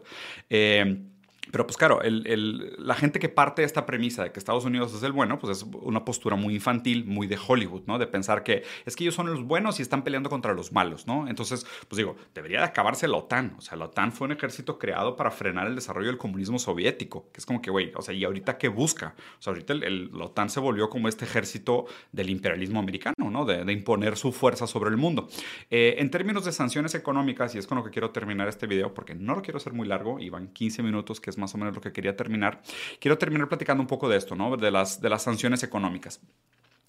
Eh, 0.49 1.03
pero 1.51 1.65
pues 1.65 1.77
claro, 1.77 1.99
la 2.03 2.95
gente 2.95 3.19
que 3.19 3.29
parte 3.29 3.61
de 3.61 3.65
esta 3.65 3.85
premisa 3.85 4.23
de 4.23 4.31
que 4.31 4.39
Estados 4.39 4.65
Unidos 4.65 4.93
es 4.93 5.03
el 5.03 5.11
bueno, 5.11 5.39
pues 5.39 5.57
es 5.57 5.65
una 5.81 6.05
postura 6.05 6.35
muy 6.35 6.55
infantil, 6.55 7.05
muy 7.05 7.27
de 7.27 7.37
Hollywood, 7.45 7.83
¿no? 7.85 7.97
De 7.97 8.07
pensar 8.07 8.43
que 8.43 8.63
es 8.85 8.95
que 8.95 9.03
ellos 9.03 9.15
son 9.15 9.27
los 9.27 9.43
buenos 9.43 9.79
y 9.79 9.81
están 9.81 10.03
peleando 10.03 10.29
contra 10.29 10.53
los 10.53 10.71
malos, 10.71 11.07
¿no? 11.07 11.27
Entonces, 11.27 11.65
pues 11.87 11.97
digo, 11.97 12.15
debería 12.33 12.59
de 12.59 12.65
acabarse 12.65 13.07
la 13.07 13.17
OTAN. 13.17 13.55
O 13.57 13.61
sea, 13.61 13.77
la 13.77 13.85
OTAN 13.85 14.11
fue 14.11 14.25
un 14.25 14.33
ejército 14.33 14.77
creado 14.77 15.15
para 15.15 15.31
frenar 15.31 15.67
el 15.67 15.75
desarrollo 15.75 16.07
del 16.07 16.17
comunismo 16.17 16.59
soviético, 16.59 17.29
que 17.31 17.39
es 17.39 17.45
como 17.45 17.61
que, 17.61 17.71
güey, 17.71 17.91
o 17.95 18.01
sea, 18.01 18.13
¿y 18.13 18.23
ahorita 18.23 18.57
qué 18.57 18.67
busca? 18.67 19.15
O 19.39 19.41
sea, 19.41 19.51
ahorita 19.51 19.73
la 19.73 20.25
OTAN 20.25 20.49
se 20.49 20.59
volvió 20.59 20.89
como 20.89 21.07
este 21.07 21.25
ejército 21.25 21.85
del 22.11 22.29
imperialismo 22.29 22.79
americano, 22.79 23.29
¿no? 23.31 23.45
De, 23.45 23.67
imponer 23.77 24.17
su 24.17 24.31
fuerza 24.31 24.65
sobre 24.65 24.89
el 24.89 24.97
mundo. 24.97 25.27
Eh, 25.69 25.95
en 25.99 26.09
términos 26.09 26.45
de 26.45 26.51
sanciones 26.51 26.95
económicas, 26.95 27.53
y 27.53 27.57
es 27.57 27.67
con 27.67 27.77
lo 27.77 27.83
que 27.83 27.91
quiero 27.91 28.11
terminar 28.11 28.47
este 28.47 28.65
video, 28.65 28.93
porque 28.93 29.13
no 29.13 29.35
lo 29.35 29.41
quiero 29.41 29.57
hacer 29.57 29.73
muy 29.73 29.87
largo, 29.87 30.19
y 30.19 30.29
van 30.29 30.47
15 30.47 30.83
minutos, 30.83 31.21
que 31.21 31.29
es 31.29 31.36
más 31.37 31.53
o 31.55 31.57
menos 31.57 31.75
lo 31.75 31.81
que 31.81 31.91
quería 31.91 32.15
terminar. 32.15 32.61
Quiero 32.99 33.17
terminar 33.17 33.47
platicando 33.47 33.81
un 33.81 33.87
poco 33.87 34.09
de 34.09 34.17
esto, 34.17 34.35
¿no? 34.35 34.55
De 34.57 34.71
las, 34.71 35.01
de 35.01 35.09
las 35.09 35.23
sanciones 35.23 35.63
económicas. 35.63 36.21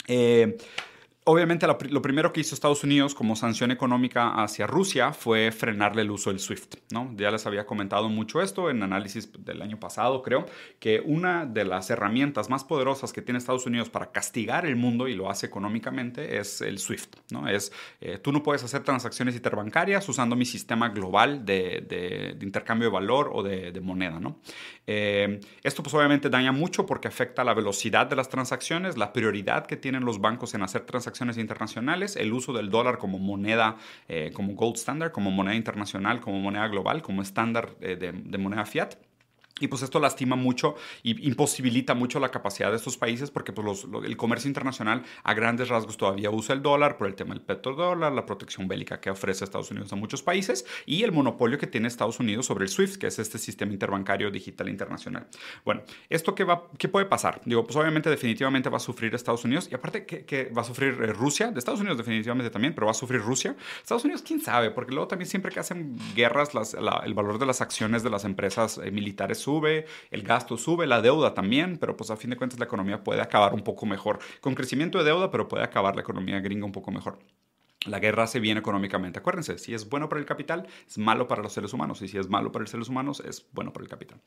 Eh, 0.07 0.57
obviamente 1.29 1.67
lo 1.67 2.01
primero 2.01 2.33
que 2.33 2.41
hizo 2.41 2.55
Estados 2.55 2.85
Unidos 2.85 3.15
como 3.15 3.37
sanción 3.37 3.71
económica 3.71 4.43
hacia 4.43 4.67
Rusia 4.67 5.13
fue 5.13 5.53
frenarle 5.53 6.01
el 6.01 6.11
uso 6.11 6.31
del 6.31 6.41
SWIFT. 6.41 6.77
¿no? 6.91 7.13
Ya 7.17 7.31
les 7.31 7.45
había 7.47 7.67
comentado 7.67 8.09
mucho 8.09 8.41
esto 8.41 8.71
en 8.71 8.83
análisis 8.83 9.31
del 9.45 9.61
año 9.61 9.79
pasado, 9.79 10.23
creo, 10.23 10.47
que 10.79 11.03
una 11.05 11.45
de 11.45 11.67
las 11.67 11.91
herramientas 11.91 12.49
más 12.49 12.65
poderosas 12.65 13.13
que 13.13 13.21
tiene 13.21 13.39
Estados 13.39 13.67
Unidos 13.67 13.91
para 13.91 14.11
castigar 14.11 14.65
el 14.65 14.77
mundo 14.77 15.07
y 15.07 15.15
lo 15.15 15.29
hace 15.31 15.45
económicamente 15.45 16.39
es 16.39 16.63
el 16.63 16.79
SWIFT. 16.79 17.17
¿no? 17.31 17.47
Es, 17.47 17.73
eh, 18.01 18.17
tú 18.17 18.33
no 18.33 18.43
puedes 18.43 18.65
hacer 18.65 18.83
transacciones 18.83 19.35
interbancarias 19.35 20.09
usando 20.09 20.35
mi 20.35 20.47
sistema 20.47 20.89
global 20.89 21.45
de, 21.45 22.39
intercambio 22.41 22.89
de 22.89 22.95
valor 22.95 23.31
o 23.35 23.43
de, 23.43 23.79
moneda. 23.83 24.19
¿no? 24.19 24.41
Eh, 24.87 25.41
esto 25.63 25.83
pues 25.83 25.95
obviamente 25.95 26.31
daña 26.31 26.53
mucho 26.53 26.87
porque 26.87 27.07
afecta 27.07 27.45
la 27.45 27.53
velocidad 27.53 28.07
de 28.07 28.17
las 28.17 28.31
transacciones, 28.31 28.97
la 28.97 29.13
prioridad 29.13 29.67
que 29.67 29.77
tienen 29.77 30.07
los 30.07 30.23
bancos 30.23 30.55
en 30.55 30.63
hacer 30.63 30.87
transacciones 30.87 31.18
internacionales, 31.37 32.17
el 32.17 32.33
uso 32.33 32.53
del 32.53 32.71
dólar 32.71 32.99
como 32.99 33.19
moneda, 33.19 33.77
eh, 34.09 34.31
como 34.33 34.55
gold 34.55 34.77
standard, 34.77 35.13
como 35.13 35.31
moneda 35.31 35.55
internacional, 35.57 36.21
como 36.21 36.41
moneda 36.41 36.69
global, 36.69 37.03
como 37.03 37.23
estándar 37.23 37.77
eh, 37.81 37.97
de 37.97 38.39
moneda 38.39 38.65
fiat. 38.65 38.95
Y 39.61 39.69
pues 39.69 39.83
esto 39.83 40.01
lastima 40.01 40.37
mucho 40.37 40.77
y 41.03 41.27
imposibilita 41.27 41.95
mucho 41.95 42.21
la 42.21 42.31
capacidad 42.31 42.71
de 42.71 42.77
estos 42.77 42.97
países 42.97 43.31
porque 43.31 43.53
pues 43.53 43.87
el 44.05 44.17
comercio 44.17 44.49
internacional 44.49 45.03
a 45.25 45.35
grandes 45.35 45.69
rasgos 45.69 45.97
todavía 45.97 46.31
usa 46.31 46.55
el 46.55 46.63
dólar 46.63 46.97
por 46.97 47.07
el 47.07 47.15
tema 47.15 47.35
del 47.35 47.43
petrodólar, 47.43 48.13
la 48.13 48.27
protección 48.27 48.69
bélica 48.69 49.01
que 49.01 49.11
ofrece 49.11 49.45
Estados 49.45 49.71
Unidos 49.71 49.93
a 49.93 49.97
muchos 49.97 50.23
países 50.23 50.65
y 50.87 51.03
el 51.03 51.13
monopolio 51.13 51.59
que 51.59 51.67
tiene 51.67 51.89
Estados 51.89 52.21
Unidos 52.21 52.47
sobre 52.47 52.65
el 52.65 52.71
SWIFT, 52.71 53.01
que 53.01 53.07
es 53.09 53.19
este 53.19 53.39
sistema 53.39 53.73
interbancario 53.73 54.31
digital 54.31 54.69
internacional. 54.69 55.27
Bueno, 55.65 55.83
¿esto 56.09 56.35
qué, 56.35 56.45
va, 56.45 56.69
qué 56.79 56.89
puede 56.89 57.07
pasar? 57.07 57.41
Digo, 57.45 57.65
pues 57.65 57.77
obviamente 57.77 58.11
definitivamente 58.11 58.69
va 58.69 58.77
a 58.77 58.81
sufrir 58.81 59.15
Estados 59.15 59.45
Unidos 59.45 59.69
y 59.71 59.75
aparte 59.75 60.07
que, 60.07 60.53
va 60.57 60.63
a 60.63 60.65
sufrir 60.65 60.95
eh, 61.03 61.13
Rusia, 61.13 61.51
de 61.51 61.59
Estados 61.59 61.81
Unidos 61.81 61.99
definitivamente 61.99 62.51
también, 62.51 62.75
pero 62.75 62.87
va 62.87 62.93
a 62.93 62.95
sufrir 62.95 63.21
Rusia. 63.21 63.57
Estados 63.83 64.05
Unidos, 64.05 64.23
quién 64.23 64.41
sabe, 64.41 64.71
porque 64.71 64.93
luego 64.93 65.09
también 65.09 65.29
siempre 65.29 65.53
que 65.53 65.61
hacen 65.61 65.97
guerras 66.15 66.51
el 67.05 67.15
valor 67.15 67.39
de 67.39 67.47
las 67.47 67.61
acciones 67.61 68.03
de 68.03 68.11
las 68.11 68.25
empresas 68.25 68.79
eh, 68.79 68.91
militares 68.91 69.39
sube, 69.49 69.87
el 70.11 70.23
gasto 70.23 70.59
sube, 70.59 70.87
la 70.87 71.01
deuda 71.01 71.33
también, 71.33 71.79
pero 71.79 71.97
pues 71.97 72.11
a 72.11 72.17
fin 72.17 72.29
de 72.29 72.37
cuentas 72.37 72.59
la 72.59 72.67
economía 72.67 73.03
puede 73.03 73.23
acabar 73.23 73.55
un 73.55 73.63
poco 73.63 73.87
mejor. 73.87 74.19
Con 74.43 74.55
crecimiento 74.55 74.99
de 74.99 75.05
deuda, 75.05 75.31
pero 75.31 75.49
puede 75.49 75.65
acabar 75.65 75.95
la 75.95 76.03
economía 76.03 76.39
gringa 76.41 76.67
un 76.67 76.73
poco 76.73 76.91
mejor. 76.91 77.19
La 77.87 77.99
guerra 77.99 78.25
hace 78.25 78.41
bien 78.41 78.59
económicamente. 78.59 79.21
Acuérdense, 79.21 79.57
si 79.57 79.73
es 79.73 79.89
bueno 79.89 80.11
para 80.11 80.21
el 80.21 80.27
capital, 80.27 80.67
es 80.87 80.99
malo 80.99 81.27
para 81.29 81.43
los 81.43 81.53
seres 81.53 81.73
humanos. 81.73 82.03
Y 82.03 82.09
si 82.09 82.19
es 82.19 82.29
malo 82.29 82.53
para 82.53 82.65
los 82.65 82.71
seres 82.71 82.89
humanos, 82.89 83.23
es 83.25 83.49
bueno 83.53 83.73
para 83.73 83.85
el 83.85 83.89
capital. 83.89 84.21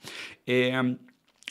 Eh, 0.48 0.98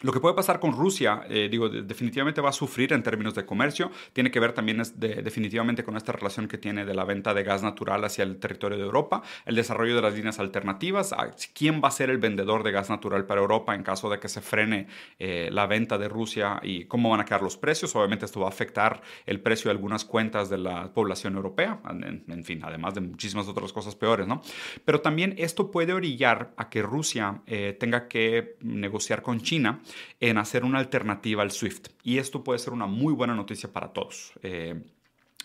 lo 0.03 0.13
que 0.13 0.21
puede 0.21 0.35
pasar 0.35 0.61
con 0.61 0.73
Rusia, 0.73 1.25
eh, 1.29 1.49
digo, 1.51 1.69
definitivamente 1.69 2.41
va 2.41 2.49
a 2.49 2.55
sufrir 2.55 2.93
en 2.95 3.03
términos 3.03 3.35
de 3.35 3.45
comercio. 3.45 3.91
Tiene 4.15 4.31
que 4.31 4.41
ver 4.41 4.53
también 4.53 4.83
definitivamente 4.97 5.85
con 5.85 5.97
esta 5.97 6.13
relación 6.13 6.49
que 6.49 6.57
tiene 6.57 6.87
de 6.87 6.95
la 6.95 7.05
venta 7.05 7.35
de 7.35 7.43
gas 7.43 7.63
natural 7.63 8.03
hacia 8.05 8.25
el 8.25 8.39
territorio 8.39 8.79
de 8.79 8.85
Europa, 8.85 9.23
el 9.45 9.57
desarrollo 9.57 9.95
de 9.97 10.03
las 10.03 10.15
líneas 10.15 10.39
alternativas. 10.39 11.15
¿Quién 11.53 11.83
va 11.85 11.89
a 11.89 11.91
ser 11.91 12.09
el 12.09 12.17
vendedor 12.17 12.63
de 12.63 12.73
gas 12.73 12.89
natural 12.89 13.27
para 13.27 13.43
Europa 13.43 13.75
en 13.75 13.83
caso 13.83 14.09
de 14.09 14.19
que 14.19 14.29
se 14.29 14.41
frene 14.41 14.87
eh, 15.19 15.51
la 15.53 15.67
venta 15.67 15.99
de 15.99 16.09
Rusia 16.09 16.61
y 16.63 16.87
cómo 16.87 17.11
van 17.11 17.21
a 17.21 17.27
quedar 17.27 17.43
los 17.43 17.59
precios? 17.59 17.95
Obviamente 17.95 18.25
esto 18.25 18.41
va 18.41 18.47
a 18.47 18.51
afectar 18.51 19.03
el 19.27 19.41
precio 19.41 19.69
de 19.69 19.73
algunas 19.73 20.07
cuentas 20.07 20.49
de 20.49 20.59
la 20.59 20.95
población 20.95 21.37
europea, 21.37 21.79
en, 21.91 22.45
fin, 22.45 22.63
además 22.65 22.95
de 22.95 23.03
muchísimas 23.03 23.49
otras 23.49 23.73
cosas 23.73 23.97
peores, 23.97 24.27
¿no? 24.27 24.41
Pero 24.85 25.03
también 25.03 25.35
esto 25.37 25.71
puede 25.71 25.93
orillar 25.93 26.53
a 26.57 26.71
que 26.71 26.81
Rusia 26.81 27.43
eh, 27.47 27.77
tenga 27.79 28.09
que 28.09 28.57
negociar 28.63 29.21
con 29.21 29.43
China 29.43 29.80
en 30.21 30.39
hacer 30.39 30.65
una 30.65 30.79
alternativa 30.79 31.43
al 31.43 31.51
SWIFT. 31.51 31.89
Y 32.03 32.19
esto 32.19 32.45
puede 32.45 32.59
ser 32.59 32.73
una 32.73 32.87
muy 32.87 33.13
buena 33.13 33.35
noticia 33.35 33.73
para 33.73 33.93
todos. 33.93 34.33
Eh, 34.43 34.83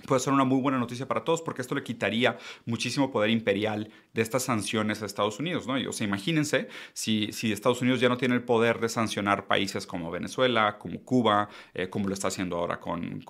puede 0.08 0.20
ser 0.20 0.34
una 0.34 0.44
muy 0.44 0.62
buena 0.62 0.78
noticia 0.78 1.08
para 1.08 1.24
todos 1.24 1.42
porque 1.42 1.62
esto 1.62 1.76
le 1.76 1.84
quitaría 1.84 2.38
muchísimo 2.66 3.12
poder 3.12 3.30
imperial 3.30 3.90
de 4.14 4.22
estas 4.22 4.44
sanciones 4.44 5.02
a 5.02 5.06
Estados 5.06 5.40
Unidos. 5.40 5.68
¿no? 5.68 5.76
O 5.90 5.94
sea, 5.94 6.06
imagínense 6.06 6.68
si, 6.94 7.32
si 7.32 7.52
Estados 7.52 7.82
Unidos 7.82 8.00
ya 8.00 8.10
no 8.10 8.18
tiene 8.18 8.36
el 8.36 8.44
poder 8.44 8.80
de 8.80 8.90
sancionar 8.90 9.48
países 9.48 9.88
como 9.88 10.12
Venezuela, 10.12 10.78
como 10.78 11.02
Cuba, 11.02 11.50
eh, 11.74 11.90
como 11.90 12.08
lo 12.08 12.14
está 12.14 12.28
haciendo 12.28 12.58
ahora 12.58 12.80
con 12.80 13.22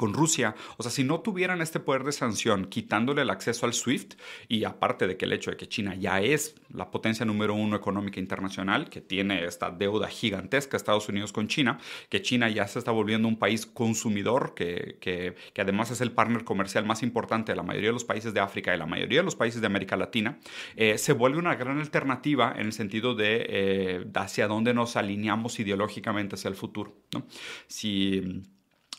con 0.00 0.14
Rusia. 0.14 0.54
O 0.78 0.82
sea, 0.82 0.90
si 0.90 1.04
no 1.04 1.20
tuvieran 1.20 1.60
este 1.60 1.78
poder 1.78 2.04
de 2.04 2.12
sanción 2.12 2.64
quitándole 2.64 3.20
el 3.20 3.28
acceso 3.28 3.66
al 3.66 3.74
SWIFT 3.74 4.14
y 4.48 4.64
aparte 4.64 5.06
de 5.06 5.18
que 5.18 5.26
el 5.26 5.34
hecho 5.34 5.50
de 5.50 5.58
que 5.58 5.68
China 5.68 5.94
ya 5.94 6.22
es 6.22 6.54
la 6.72 6.90
potencia 6.90 7.26
número 7.26 7.52
uno 7.52 7.76
económica 7.76 8.18
internacional, 8.18 8.88
que 8.88 9.02
tiene 9.02 9.44
esta 9.44 9.70
deuda 9.70 10.08
gigantesca 10.08 10.78
Estados 10.78 11.10
Unidos 11.10 11.32
con 11.32 11.48
China, 11.48 11.78
que 12.08 12.22
China 12.22 12.48
ya 12.48 12.66
se 12.66 12.78
está 12.78 12.92
volviendo 12.92 13.28
un 13.28 13.38
país 13.38 13.66
consumidor, 13.66 14.54
que, 14.54 14.96
que, 15.02 15.34
además 15.60 15.90
es 15.90 16.00
el 16.00 16.12
partner 16.12 16.44
comercial 16.44 16.86
más 16.86 17.02
importante 17.02 17.52
de 17.52 17.56
la 17.56 17.62
mayoría 17.62 17.90
de 17.90 17.92
los 17.92 18.06
países 18.06 18.32
de 18.32 18.40
África 18.40 18.74
y 18.74 18.78
la 18.78 18.86
mayoría 18.86 19.18
de 19.18 19.24
los 19.24 19.36
países 19.36 19.60
de 19.60 19.66
América 19.66 19.98
Latina, 19.98 20.38
eh, 20.76 20.96
se 20.96 21.12
vuelve 21.12 21.38
una 21.38 21.56
gran 21.56 21.78
alternativa 21.78 22.54
en 22.56 22.64
el 22.64 22.72
sentido 22.72 23.14
de 23.14 23.44
eh, 23.46 24.06
hacia 24.14 24.48
dónde 24.48 24.72
nos 24.72 24.96
alineamos 24.96 25.60
ideológicamente 25.60 26.36
hacia 26.36 26.48
el 26.48 26.56
futuro. 26.56 26.94
¿no? 27.12 27.26
Si 27.66 28.42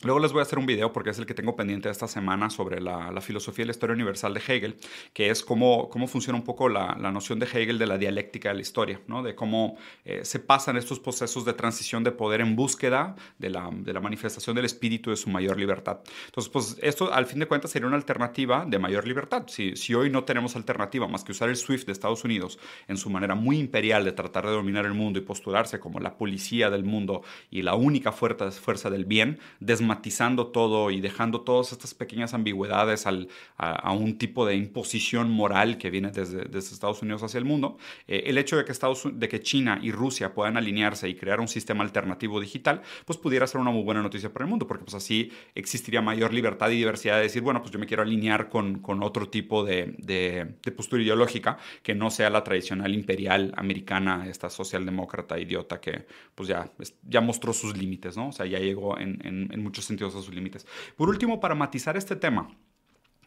Luego 0.02 0.18
les 0.18 0.32
voy 0.32 0.40
a 0.40 0.42
hacer 0.42 0.58
un 0.58 0.66
video 0.66 0.92
porque 0.92 1.10
es 1.10 1.18
el 1.18 1.26
que 1.26 1.34
tengo 1.34 1.54
pendiente 1.54 1.88
esta 1.88 2.08
semana 2.08 2.50
sobre 2.50 2.80
la, 2.80 3.20
filosofía 3.20 3.62
y 3.62 3.66
la 3.66 3.70
historia 3.70 3.94
universal 3.94 4.34
de 4.34 4.40
Hegel, 4.40 4.76
que 5.12 5.30
es 5.30 5.44
cómo, 5.44 5.88
cómo 5.88 6.08
funciona 6.08 6.36
un 6.36 6.44
poco 6.44 6.68
la, 6.68 6.94
noción 6.96 7.38
de 7.38 7.46
Hegel 7.46 7.78
de 7.78 7.86
la 7.86 7.98
dialéctica 7.98 8.48
de 8.48 8.56
la 8.56 8.62
historia, 8.62 9.00
¿no? 9.06 9.22
de 9.22 9.36
cómo 9.36 9.76
eh, 10.04 10.24
se 10.24 10.40
pasan 10.40 10.76
estos 10.76 10.98
procesos 10.98 11.44
de 11.44 11.52
transición 11.52 12.02
de 12.02 12.10
poder 12.10 12.40
en 12.40 12.56
búsqueda 12.56 13.14
de 13.38 13.50
la, 13.50 13.70
de 13.72 13.92
la, 13.92 14.00
manifestación 14.00 14.56
del 14.56 14.64
espíritu 14.64 15.10
de 15.10 15.16
su 15.16 15.30
mayor 15.30 15.56
libertad. 15.56 16.00
Entonces, 16.26 16.50
pues 16.50 16.76
esto 16.82 17.12
al 17.12 17.26
fin 17.26 17.38
de 17.38 17.46
cuentas 17.46 17.70
sería 17.70 17.86
una 17.86 17.96
alternativa 17.96 18.64
de 18.66 18.78
mayor 18.80 19.06
libertad. 19.06 19.44
Si, 19.46 19.76
si 19.76 19.94
hoy 19.94 20.10
no 20.10 20.24
tenemos 20.24 20.56
alternativa 20.56 21.06
más 21.06 21.22
que 21.22 21.30
usar 21.30 21.48
el 21.48 21.56
SWIFT 21.56 21.86
de 21.86 21.92
Estados 21.92 22.24
Unidos 22.24 22.58
en 22.88 22.96
su 22.96 23.08
manera 23.08 23.36
muy 23.36 23.58
imperial 23.58 24.04
de 24.04 24.10
tratar 24.10 24.46
de 24.46 24.52
dominar 24.52 24.84
el 24.84 24.94
mundo 24.94 25.20
y 25.20 25.22
postularse 25.22 25.78
como 25.78 26.00
la 26.00 26.16
policía 26.16 26.70
del 26.70 26.82
mundo 26.82 27.22
y 27.50 27.62
la 27.62 27.76
única 27.76 28.10
fuerza, 28.10 28.50
fuerza 28.50 28.90
del 28.90 29.04
bien, 29.04 29.38
desmantelando 29.60 29.91
matizando 29.92 30.46
todo 30.46 30.90
y 30.90 31.02
dejando 31.02 31.42
todas 31.42 31.72
estas 31.72 31.92
pequeñas 31.92 32.32
ambigüedades 32.32 33.06
al, 33.06 33.28
a, 33.58 33.92
un 33.92 34.16
tipo 34.16 34.46
de 34.46 34.54
imposición 34.54 35.30
moral 35.30 35.76
que 35.76 35.90
viene 35.90 36.10
desde, 36.10 36.46
desde 36.46 36.72
Estados 36.72 37.02
Unidos 37.02 37.22
hacia 37.22 37.36
el 37.36 37.44
mundo, 37.44 37.76
eh, 38.08 38.22
el 38.26 38.38
hecho 38.38 38.56
de 38.56 38.64
que, 38.64 38.72
Estados, 38.72 39.02
de 39.12 39.28
que 39.28 39.42
China 39.42 39.78
y 39.82 39.92
Rusia 39.92 40.32
puedan 40.32 40.56
alinearse 40.56 41.10
y 41.10 41.14
crear 41.14 41.40
un 41.40 41.48
sistema 41.48 41.84
alternativo 41.84 42.40
digital, 42.40 42.80
pues 43.04 43.18
pudiera 43.18 43.46
ser 43.46 43.60
una 43.60 43.70
muy 43.70 43.82
buena 43.82 44.00
noticia 44.00 44.32
para 44.32 44.46
el 44.46 44.50
mundo, 44.50 44.66
porque 44.66 44.84
pues 44.84 44.94
así 44.94 45.30
existiría 45.54 46.00
mayor 46.00 46.32
libertad 46.32 46.70
y 46.70 46.76
diversidad 46.76 47.16
de 47.16 47.24
decir, 47.24 47.42
bueno, 47.42 47.60
pues 47.60 47.70
yo 47.70 47.78
me 47.78 47.86
quiero 47.86 48.02
alinear 48.02 48.48
con, 48.48 48.78
con 48.78 49.02
otro 49.02 49.28
tipo 49.28 49.62
de, 49.62 49.94
de, 49.98 50.54
de 50.64 50.72
postura 50.72 51.02
ideológica 51.02 51.58
que 51.82 51.94
no 51.94 52.10
sea 52.10 52.30
la 52.30 52.42
tradicional 52.42 52.94
imperial 52.94 53.52
americana, 53.58 54.26
esta 54.26 54.48
socialdemócrata 54.48 55.38
idiota 55.38 55.82
que 55.82 56.06
pues 56.34 56.48
ya, 56.48 56.72
ya 57.06 57.20
mostró 57.20 57.52
sus 57.52 57.76
límites, 57.76 58.16
¿no? 58.16 58.28
O 58.28 58.32
sea, 58.32 58.46
ya 58.46 58.58
llegó 58.58 58.98
en, 58.98 59.20
en, 59.26 59.52
en 59.52 59.62
muchos 59.62 59.81
sentidos 59.84 60.14
a 60.14 60.22
sus 60.22 60.34
límites. 60.34 60.66
Por 60.96 61.08
último, 61.08 61.40
para 61.40 61.54
matizar 61.54 61.96
este 61.96 62.16
tema, 62.16 62.48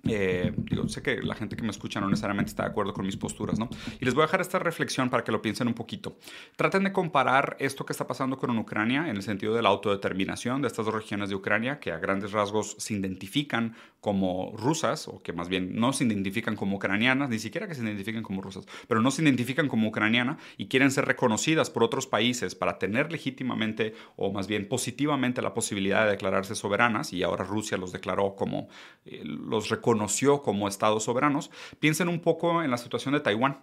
eh, 0.07 0.53
digo, 0.55 0.87
sé 0.87 1.01
que 1.01 1.21
la 1.21 1.35
gente 1.35 1.55
que 1.55 1.63
me 1.63 1.71
escucha 1.71 1.99
no 1.99 2.09
necesariamente 2.09 2.49
está 2.49 2.63
de 2.63 2.69
acuerdo 2.69 2.93
con 2.93 3.05
mis 3.05 3.17
posturas, 3.17 3.57
¿no? 3.57 3.69
Y 3.99 4.05
les 4.05 4.13
voy 4.13 4.23
a 4.23 4.25
dejar 4.27 4.41
esta 4.41 4.59
reflexión 4.59 5.09
para 5.09 5.23
que 5.23 5.31
lo 5.31 5.41
piensen 5.41 5.67
un 5.67 5.73
poquito. 5.73 6.17
Traten 6.55 6.83
de 6.83 6.93
comparar 6.93 7.57
esto 7.59 7.85
que 7.85 7.93
está 7.93 8.07
pasando 8.07 8.37
con 8.37 8.55
Ucrania 8.57 9.09
en 9.09 9.15
el 9.15 9.23
sentido 9.23 9.53
de 9.55 9.61
la 9.61 9.69
autodeterminación 9.69 10.61
de 10.61 10.67
estas 10.67 10.85
dos 10.85 10.93
regiones 10.93 11.29
de 11.29 11.35
Ucrania, 11.35 11.79
que 11.79 11.91
a 11.91 11.97
grandes 11.97 12.31
rasgos 12.31 12.75
se 12.77 12.93
identifican 12.93 13.75
como 13.99 14.53
rusas, 14.55 15.07
o 15.07 15.23
que 15.23 15.33
más 15.33 15.49
bien 15.49 15.79
no 15.79 15.91
se 15.91 16.03
identifican 16.03 16.55
como 16.55 16.75
ucranianas, 16.75 17.27
ni 17.27 17.39
siquiera 17.39 17.67
que 17.67 17.73
se 17.73 17.81
identifiquen 17.81 18.21
como 18.21 18.39
rusas, 18.39 18.67
pero 18.87 19.01
no 19.01 19.09
se 19.09 19.23
identifican 19.23 19.67
como 19.67 19.87
ucraniana 19.87 20.37
y 20.57 20.67
quieren 20.67 20.91
ser 20.91 21.05
reconocidas 21.05 21.71
por 21.71 21.83
otros 21.83 22.05
países 22.05 22.53
para 22.53 22.77
tener 22.77 23.11
legítimamente, 23.11 23.95
o 24.15 24.31
más 24.31 24.45
bien 24.45 24.67
positivamente, 24.67 25.41
la 25.41 25.55
posibilidad 25.55 26.05
de 26.05 26.11
declararse 26.11 26.53
soberanas, 26.53 27.13
y 27.13 27.23
ahora 27.23 27.43
Rusia 27.45 27.79
los 27.79 27.91
declaró 27.91 28.35
como 28.35 28.67
eh, 29.05 29.23
los 29.23 29.69
conoció 29.95 30.41
como 30.41 30.67
estados 30.67 31.05
soberanos, 31.05 31.49
piensen 31.79 32.09
un 32.09 32.19
poco 32.19 32.61
en 32.61 32.69
la 32.69 32.77
situación 32.77 33.13
de 33.13 33.21
Taiwán. 33.21 33.61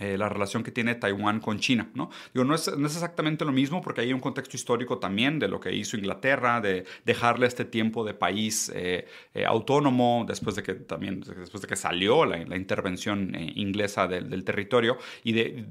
Eh, 0.00 0.16
la 0.16 0.28
relación 0.28 0.62
que 0.62 0.70
tiene 0.70 0.94
Taiwán 0.94 1.40
con 1.40 1.58
China. 1.58 1.90
¿no? 1.94 2.10
Digo, 2.32 2.44
no, 2.44 2.54
es, 2.54 2.76
no 2.76 2.86
es 2.86 2.94
exactamente 2.94 3.44
lo 3.44 3.52
mismo 3.52 3.80
porque 3.80 4.02
hay 4.02 4.12
un 4.12 4.20
contexto 4.20 4.56
histórico 4.56 4.98
también 4.98 5.38
de 5.38 5.48
lo 5.48 5.58
que 5.58 5.74
hizo 5.74 5.96
Inglaterra, 5.96 6.60
de 6.60 6.84
dejarle 7.04 7.46
este 7.46 7.64
tiempo 7.64 8.04
de 8.04 8.14
país 8.14 8.70
eh, 8.74 9.06
eh, 9.34 9.44
autónomo 9.44 10.24
después 10.26 10.54
de 10.54 10.62
que, 10.62 10.74
también, 10.74 11.20
después 11.20 11.62
de 11.62 11.68
que 11.68 11.76
salió 11.76 12.24
la, 12.24 12.38
la 12.44 12.56
intervención 12.56 13.34
inglesa 13.34 14.06
del, 14.06 14.30
del, 14.30 14.44
territorio 14.44 14.98
y 15.24 15.32
de 15.32 15.66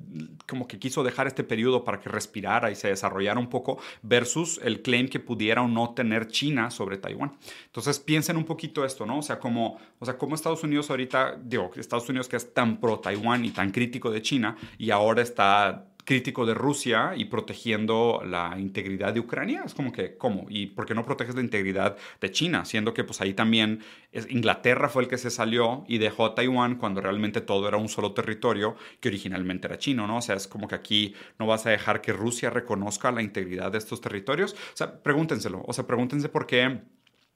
como 0.48 0.68
que 0.68 0.78
quiso 0.78 1.04
dejar 1.04 1.28
este 1.28 1.44
periodo 1.44 1.84
para 1.84 2.00
que 2.00 2.10
respirara 2.10 2.70
y 2.70 2.76
se 2.76 2.90
desarrollara 2.90 3.40
un 3.40 3.50
poco 3.50 3.80
versus 4.02 4.60
el 4.64 4.82
claim 4.82 5.08
que 5.08 5.20
pudiera 5.20 5.62
o 5.62 5.68
no 5.68 5.94
tener 5.94 6.28
China 6.28 6.70
sobre 6.70 6.98
Taiwán. 6.98 7.38
Entonces 7.66 8.00
piensen 8.00 8.36
un 8.36 8.44
poquito 8.44 8.84
esto, 8.84 9.06
¿no? 9.06 9.20
O 9.20 9.22
sea, 9.22 9.40
como, 9.40 9.80
o 10.00 10.06
sea, 10.06 10.18
como 10.18 10.36
Estados 10.36 10.64
Unidos 10.64 10.90
ahorita, 10.90 11.38
digo, 11.42 11.72
Estados 11.76 12.10
Unidos 12.10 12.28
que 12.28 12.36
es 12.36 12.54
tan 12.54 12.80
pro 12.80 13.00
Taiwán 13.00 13.46
y 13.46 13.52
tan 13.52 13.72
crítico 13.72 14.12
de 14.12 14.17
China 14.22 14.56
y 14.78 14.92
ahora 14.92 15.22
está 15.22 15.88
crítico 16.08 16.46
de 16.46 16.54
Rusia 16.54 17.12
y 17.18 17.26
protegiendo 17.26 18.24
la 18.26 18.56
integridad 18.58 19.14
de 19.14 19.20
Ucrania. 19.20 19.64
Es 19.66 19.74
como 19.74 19.92
que, 19.92 20.16
¿cómo? 20.18 20.46
¿Y 20.48 20.68
por 20.68 20.86
qué 20.86 20.96
no 20.96 21.04
proteges 21.04 21.36
la 21.36 21.42
integridad 21.42 21.98
de 22.22 22.32
China? 22.32 22.64
Siendo 22.64 22.94
que 22.94 23.04
pues 23.04 23.20
ahí 23.20 23.34
también 23.34 23.82
Inglaterra 24.30 24.88
fue 24.88 25.04
el 25.04 25.10
que 25.10 25.18
se 25.18 25.30
salió 25.30 25.84
y 25.86 25.98
dejó 25.98 26.26
a 26.26 26.34
Taiwán 26.34 26.78
cuando 26.78 27.02
realmente 27.02 27.42
todo 27.42 27.68
era 27.68 27.76
un 27.76 27.90
solo 27.90 28.14
territorio 28.14 28.78
que 29.02 29.10
originalmente 29.10 29.68
era 29.68 29.78
chino, 29.78 30.08
¿no? 30.08 30.20
O 30.20 30.22
sea, 30.22 30.36
es 30.36 30.48
como 30.48 30.70
que 30.70 30.76
aquí 30.76 31.14
no 31.40 31.46
vas 31.46 31.66
a 31.66 31.72
dejar 31.72 32.00
que 32.00 32.14
Rusia 32.14 32.50
reconozca 32.50 33.12
la 33.12 33.22
integridad 33.22 33.74
de 33.74 33.80
estos 33.80 34.00
territorios. 34.00 34.54
O 34.54 34.78
sea, 34.78 35.04
pregúntenselo. 35.04 35.62
O 35.68 35.74
sea, 35.74 35.86
pregúntense 35.86 36.30
por 36.30 36.48
qué 36.48 36.80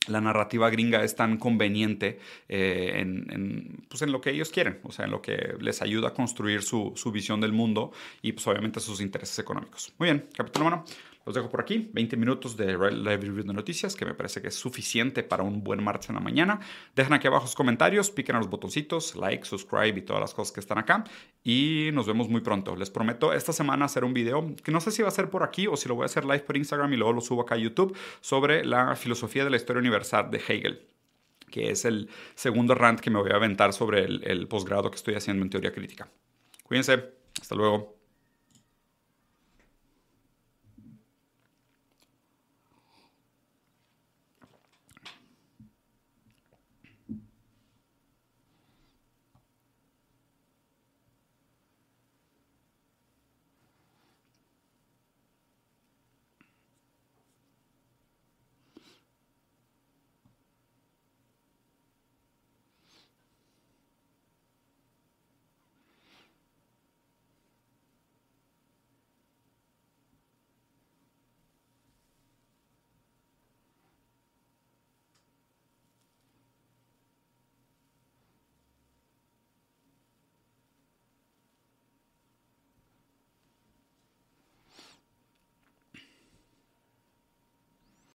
la 0.07 0.21
narrativa 0.21 0.69
gringa 0.69 1.03
es 1.03 1.15
tan 1.15 1.37
conveniente 1.37 2.19
eh, 2.49 2.93
en, 2.95 3.85
pues 3.87 4.01
en, 4.01 4.11
lo 4.11 4.19
que 4.19 4.31
ellos 4.31 4.49
quieren, 4.49 4.79
o 4.83 4.91
sea, 4.91 5.05
en 5.05 5.11
lo 5.11 5.21
que 5.21 5.55
les 5.59 5.81
ayuda 5.81 6.09
a 6.09 6.13
construir 6.13 6.63
su, 6.63 6.93
su 6.95 7.11
visión 7.11 7.39
del 7.39 7.53
mundo 7.53 7.91
y 8.21 8.31
pues 8.31 8.47
obviamente 8.47 8.79
sus 8.79 8.99
intereses 9.01 9.37
económicos. 9.39 9.93
Muy 9.99 10.07
bien, 10.07 10.25
capítulo 10.35 10.67
1. 10.67 10.85
Los 11.25 11.35
dejo 11.35 11.49
por 11.49 11.61
aquí, 11.61 11.89
20 11.93 12.17
minutos 12.17 12.57
de 12.57 12.73
live 12.73 13.17
review 13.17 13.43
de 13.43 13.53
noticias, 13.53 13.95
que 13.95 14.05
me 14.05 14.13
parece 14.13 14.41
que 14.41 14.47
es 14.47 14.55
suficiente 14.55 15.21
para 15.21 15.43
un 15.43 15.63
buen 15.63 15.83
martes 15.83 16.09
en 16.09 16.15
la 16.15 16.21
mañana. 16.21 16.59
Dejen 16.95 17.13
aquí 17.13 17.27
abajo 17.27 17.45
sus 17.45 17.55
comentarios, 17.55 18.09
piquen 18.09 18.35
a 18.35 18.39
los 18.39 18.49
botoncitos, 18.49 19.15
like, 19.15 19.45
subscribe 19.45 19.99
y 19.99 20.01
todas 20.01 20.19
las 20.19 20.33
cosas 20.33 20.51
que 20.51 20.59
están 20.59 20.79
acá. 20.79 21.03
Y 21.43 21.89
nos 21.93 22.07
vemos 22.07 22.27
muy 22.27 22.41
pronto. 22.41 22.75
Les 22.75 22.89
prometo 22.89 23.33
esta 23.33 23.53
semana 23.53 23.85
hacer 23.85 24.03
un 24.03 24.13
video, 24.13 24.55
que 24.63 24.71
no 24.71 24.81
sé 24.81 24.91
si 24.91 25.03
va 25.03 25.09
a 25.09 25.11
ser 25.11 25.29
por 25.29 25.43
aquí 25.43 25.67
o 25.67 25.77
si 25.77 25.87
lo 25.87 25.95
voy 25.95 26.03
a 26.03 26.05
hacer 26.05 26.25
live 26.25 26.39
por 26.39 26.57
Instagram 26.57 26.91
y 26.93 26.97
luego 26.97 27.13
lo 27.13 27.21
subo 27.21 27.41
acá 27.41 27.55
a 27.55 27.59
YouTube, 27.59 27.95
sobre 28.19 28.65
la 28.65 28.95
filosofía 28.95 29.43
de 29.43 29.51
la 29.51 29.57
historia 29.57 29.79
universal 29.79 30.31
de 30.31 30.37
Hegel 30.37 30.87
que 31.51 31.69
es 31.69 31.85
el 31.85 32.09
segundo 32.33 32.73
rant 32.73 33.01
que 33.01 33.09
me 33.09 33.19
voy 33.19 33.31
a 33.31 33.35
aventar 33.35 33.73
sobre 33.73 34.05
el, 34.05 34.23
el 34.23 34.47
posgrado 34.47 34.89
que 34.89 34.95
estoy 34.95 35.15
haciendo 35.15 35.43
en 35.43 35.49
teoría 35.49 35.73
crítica. 35.73 36.09
Cuídense, 36.63 37.11
hasta 37.39 37.55
luego. 37.55 38.00